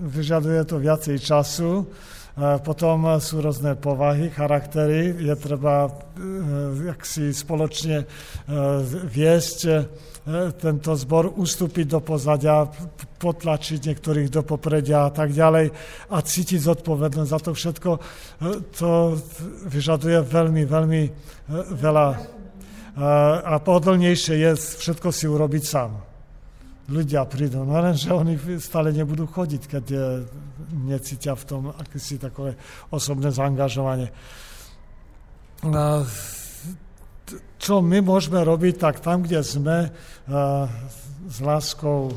[0.00, 1.86] vyžaduje to viacej času,
[2.38, 5.10] Potom sú rôzne povahy, charaktery.
[5.10, 5.90] Je treba
[6.86, 8.06] jak si spoločne
[9.10, 9.58] viesť
[10.60, 12.68] tento zbor, ustúpiť do pozadia,
[13.16, 15.72] potlačiť niektorých do popredia a tak ďalej
[16.12, 17.90] a cítiť zodpovednosť za to všetko.
[18.78, 18.90] To
[19.72, 21.02] vyžaduje veľmi, veľmi
[21.80, 22.06] veľa
[23.48, 25.90] a pohodlnejšie je všetko si urobiť sám
[26.88, 27.62] ľudia prídu.
[27.62, 29.84] No lenže oni stále nebudú chodiť, keď
[30.72, 32.58] necítia v tom akési takové
[32.90, 34.10] osobné zaangažovanie.
[37.58, 39.90] Čo my môžeme robiť, tak tam, kde sme,
[41.28, 42.14] s láskou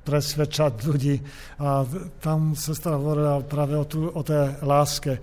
[0.00, 1.20] presvedčať ľudí.
[1.60, 1.84] A
[2.24, 5.20] tam sestra hovorila práve o, tú, o tej láske.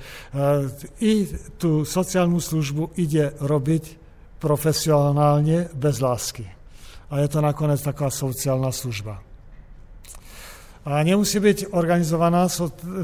[1.02, 1.14] I
[1.58, 3.84] tú sociálnu službu ide robiť
[4.38, 6.58] profesionálne bez lásky
[7.08, 9.24] a je to nakonec taková sociálna služba.
[10.88, 12.48] A nemusí byť organizovaná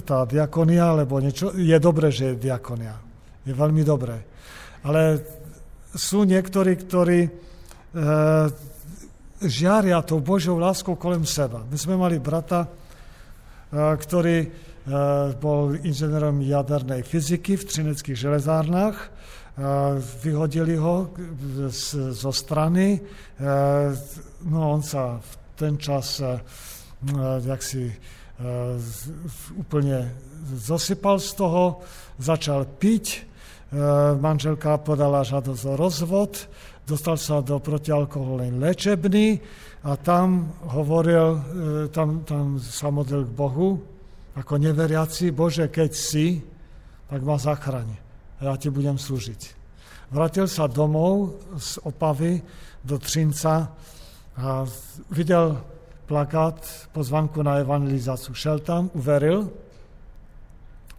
[0.07, 1.51] tá diakonia, alebo niečo.
[1.51, 2.95] Je dobré, že je diakonia.
[3.43, 4.23] Je veľmi dobré.
[4.83, 5.23] Ale
[5.95, 7.31] sú niektorí, ktorí e,
[9.39, 11.63] žiaria tou Božou láskou kolem seba.
[11.69, 12.69] My sme mali brata, e,
[13.77, 14.47] ktorý e,
[15.37, 18.97] bol inženierom jadernej fyziky v Třineckých železárnách
[20.25, 21.13] vyhodili ho
[22.09, 22.97] zo strany.
[24.49, 26.17] No on sa v ten čas
[27.45, 27.93] jak si
[29.53, 30.09] úplne
[30.57, 31.85] zosypal z toho,
[32.17, 33.29] začal piť,
[34.21, 36.31] manželka podala žadosť o rozvod,
[36.85, 39.41] dostal sa do protialkoholnej lečebny
[39.83, 41.41] a tam hovoril,
[41.89, 43.81] tam, tam sa modlil k Bohu,
[44.37, 46.41] ako neveriaci, Bože, keď si,
[47.09, 48.03] tak ma zachraň
[48.43, 49.47] já ti budem služit.
[50.11, 52.41] Vrátil se domů z Opavy
[52.83, 53.71] do Třinca
[54.35, 54.65] a
[55.11, 55.61] viděl
[56.05, 58.31] plakát pozvanku na evangelizaci.
[58.33, 59.49] Šel tam, uveril,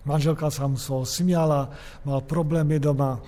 [0.05, 1.69] manželka se mu svou směla,
[2.05, 3.21] mal problémy doma,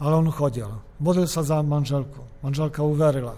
[0.00, 0.80] ale on chodil.
[1.00, 2.24] Modlil se za manželku.
[2.42, 3.36] Manželka uverila.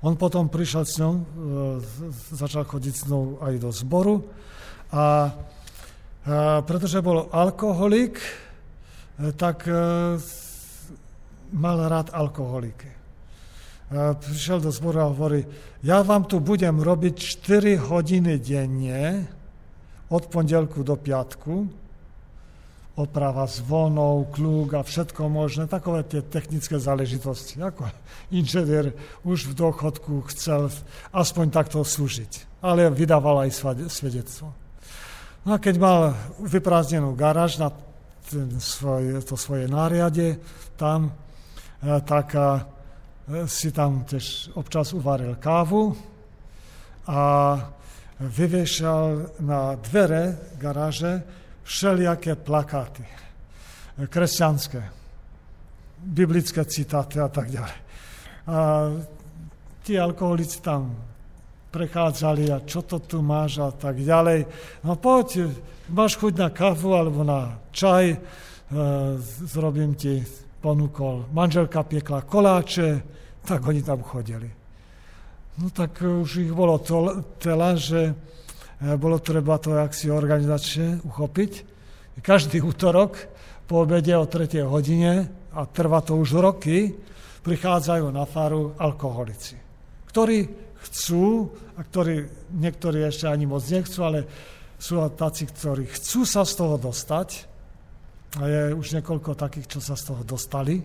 [0.00, 4.24] On potom přišel s ňou, e, začal chodit s ňou aj do zboru
[4.92, 5.32] a, a
[6.62, 8.20] protože byl alkoholik,
[9.18, 9.74] Eh, tak eh,
[11.52, 12.88] mal rád alkoholiky.
[12.88, 15.46] Eh, přišel do zboru a hovorí,
[15.82, 19.26] já vám tu budem robiť 4 hodiny denně
[20.08, 21.70] od pondělku do piatku,
[22.98, 27.62] oprava zvonov, kluk a všetko možné, takové tie technické záležitosti.
[27.62, 27.86] Ako
[28.34, 28.90] inženier
[29.22, 30.66] už v dochodku chcel
[31.14, 34.50] aspoň takto slúžiť, ale vydával aj svedectvo.
[35.46, 36.00] No a keď mal
[36.42, 37.70] vyprázdnenú garáž na
[38.28, 40.36] ten svoj, to svoje náriade
[40.76, 41.08] tam,
[41.80, 42.40] e, tak e,
[43.48, 45.96] si tam tiež občas uvaril kávu
[47.08, 47.22] a
[48.20, 51.24] vyvešal na dvere garáže
[51.68, 53.04] všelijaké plakáty,
[54.08, 54.80] kresťanské,
[56.00, 57.76] biblické citáty a tak ďalej.
[58.48, 58.58] A
[59.84, 60.96] ti alkoholici tam
[61.68, 64.48] prechádzali a čo to tu máš a tak ďalej.
[64.80, 65.52] No poď,
[65.92, 68.18] máš chuť na kavu alebo na čaj, e,
[69.44, 70.24] zrobím ti,
[70.64, 71.28] ponúkol.
[71.36, 73.04] Manželka piekla koláče,
[73.44, 74.48] tak oni tam chodili.
[75.60, 78.16] No tak už ich bolo to, tela, že
[78.80, 81.52] e, bolo treba to jaksi organizačne uchopiť.
[82.18, 83.30] Každý útorok
[83.68, 84.64] po obede o 3.
[84.66, 86.94] hodine, a trvá to už roky,
[87.42, 89.56] prichádzajú na faru alkoholici,
[90.10, 90.48] ktorí
[90.88, 91.48] chcú,
[91.78, 94.20] a ktorí niektorí ešte ani moc nechcú, ale
[94.78, 97.28] sú tací, ktorí chcú sa z toho dostať.
[98.38, 100.84] A je už niekoľko takých, čo sa z toho dostali,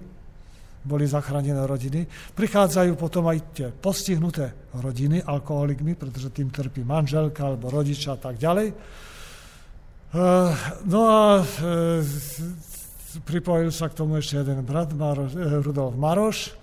[0.84, 2.06] boli zachránené rodiny.
[2.36, 8.36] Prichádzajú potom aj tie postihnuté rodiny alkoholikmi, pretože tým trpí manželka alebo rodičia a tak
[8.36, 8.68] ďalej.
[10.14, 10.54] Eh,
[10.86, 12.06] no a eh,
[13.26, 16.54] pripojil sa k tomu ešte jeden brat, eh, Rudolf Maroš,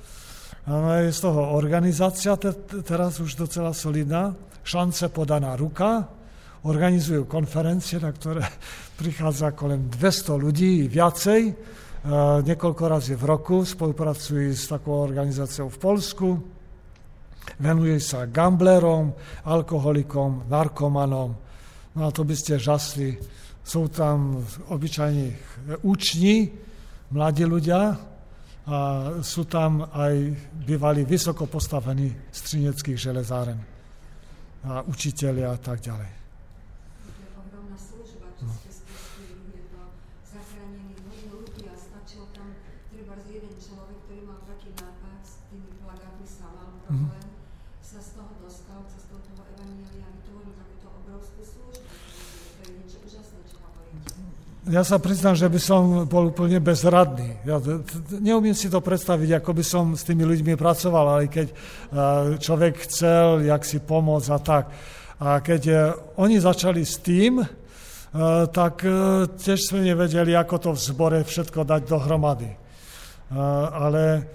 [0.70, 2.38] je z toho organizácia
[2.84, 6.06] teraz už docela solidná, šance podaná ruka,
[6.62, 8.46] organizujú konferencie, na ktoré
[9.00, 11.40] prichádza kolem 200 ľudí, viacej,
[12.46, 16.28] niekoľko razy v roku, spolupracujú s takou organizáciou v Polsku,
[17.61, 19.12] venuje sa gamblerom,
[19.44, 21.30] alkoholikom, narkomanom,
[21.96, 23.20] no a to by ste žasli,
[23.61, 24.40] sú tam
[24.72, 25.28] obyčajní
[25.84, 26.48] úční,
[27.12, 27.96] mladí ľudia,
[28.70, 28.78] a
[29.24, 30.14] sú tam aj
[30.62, 33.59] bývalí vysoko postavení stříneckých železáren.
[34.61, 36.11] a učiteľi a tak ďalej.
[37.01, 38.53] To je ohromná služba, čo No.
[38.61, 39.80] ste spustili, je to
[40.28, 42.53] zachránenie mnohých ľudí a stačil tam
[42.92, 46.28] treba jeden človek, ktorý mal taký nápad s tými plagátmi
[46.91, 47.30] problém,
[47.82, 51.86] sa z toho dostal cestou toho evanielia a vytvoril takúto obrovskú službu.
[51.86, 53.57] To je niečo úžasné, čo.
[54.70, 57.38] Ja sa priznám, že by som bol úplne bezradný.
[57.47, 57.62] Ja
[58.18, 61.57] neumiem si to predstaviť, ako by som s tými ľuďmi pracoval, ale keď eh,
[62.43, 64.64] človek chcel, jak si pomôcť a tak.
[65.20, 65.78] A keď eh,
[66.18, 67.49] oni začali s tým, eh,
[68.51, 68.82] tak
[69.38, 72.51] tiež sme nevedeli, ako to v zbore všetko dať dohromady.
[73.30, 74.26] Ale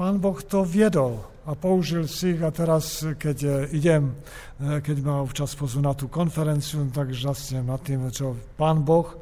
[0.00, 4.16] pán Boh to viedol a použil si a teraz, keď eh, idem,
[4.56, 9.12] eh, keď ma občas pozvú na tú konferenciu, tak žasnem nad tým, čo pán Boh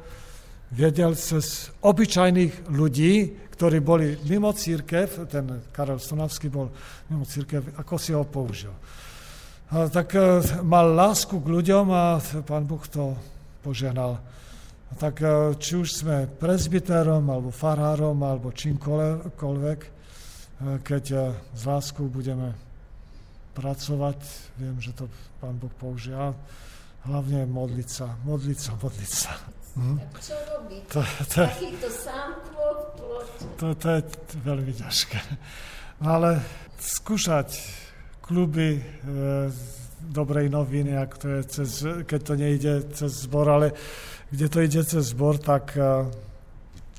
[0.71, 6.71] vedel cez obyčajných ľudí, ktorí boli mimo církev, ten Karel Stonavský bol
[7.11, 8.71] mimo církev, ako si ho použil.
[9.75, 13.19] A tak eh, mal lásku k ľuďom a pán Boh to
[13.67, 14.15] požehnal.
[14.95, 15.21] Tak
[15.61, 19.98] či už sme prezbytérom, alebo farárom, alebo čímkoľvek,
[20.83, 21.21] keď eh,
[21.55, 22.55] s láskou budeme
[23.55, 24.19] pracovať,
[24.59, 25.07] viem, že to
[25.39, 26.15] pán Boh použije.
[26.15, 26.35] A
[27.87, 29.33] sa, modliť sa, modliť sa.
[29.79, 29.95] Mhm.
[29.99, 30.83] Tak čo robiť?
[30.91, 30.99] To,
[31.31, 32.29] to, Takýto sám
[33.59, 35.19] to, to je t- veľmi ťažké.
[35.99, 36.39] No ale
[36.79, 37.59] skúšať
[38.23, 38.81] kluby e,
[39.99, 41.69] dobrej noviny, ak to je cez,
[42.07, 43.75] keď to nejde cez zbor, ale
[44.31, 46.07] kde to ide cez zbor, tak, e,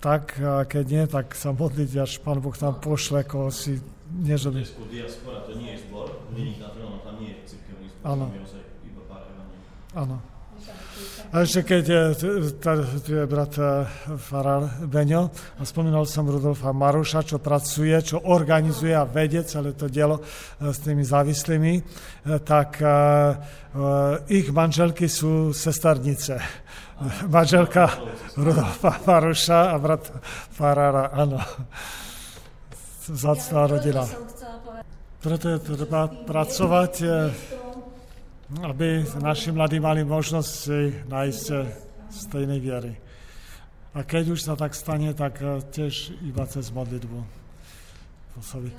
[0.01, 3.79] tak a keď nie, tak sa modliť, až pán Boh tam pošle, koho si
[4.09, 4.65] neželi.
[4.65, 6.73] Česku diaspora to nie je zbor, není na
[7.05, 9.65] tam nie je cirkevný zbor, tam je ozaj iba pár evanílí.
[9.93, 10.17] Áno.
[11.31, 12.03] A ešte keď je,
[13.07, 13.87] tu je brat eh,
[14.19, 19.87] Farar Beňo, a spomínal som Rudolfa Maruša, čo pracuje, čo organizuje a vedie celé to
[19.87, 21.83] dielo eh, s tými závislými, eh,
[22.43, 22.83] tak
[24.27, 26.43] ich manželky sú sesternice.
[27.29, 27.89] Manželka
[28.37, 30.13] Rudolfa Maruša a brat
[30.53, 31.41] Farara, áno.
[33.09, 34.05] Zacná rodina.
[35.25, 37.33] Preto je treba pracovať, eh,
[38.69, 41.73] aby naši mladí mali možnosť si nájsť eh,
[42.13, 42.93] stejnej viery.
[43.97, 47.21] A keď už sa tak stane, tak eh, tiež iba cez modlitbu.
[48.37, 48.71] Pôsobí.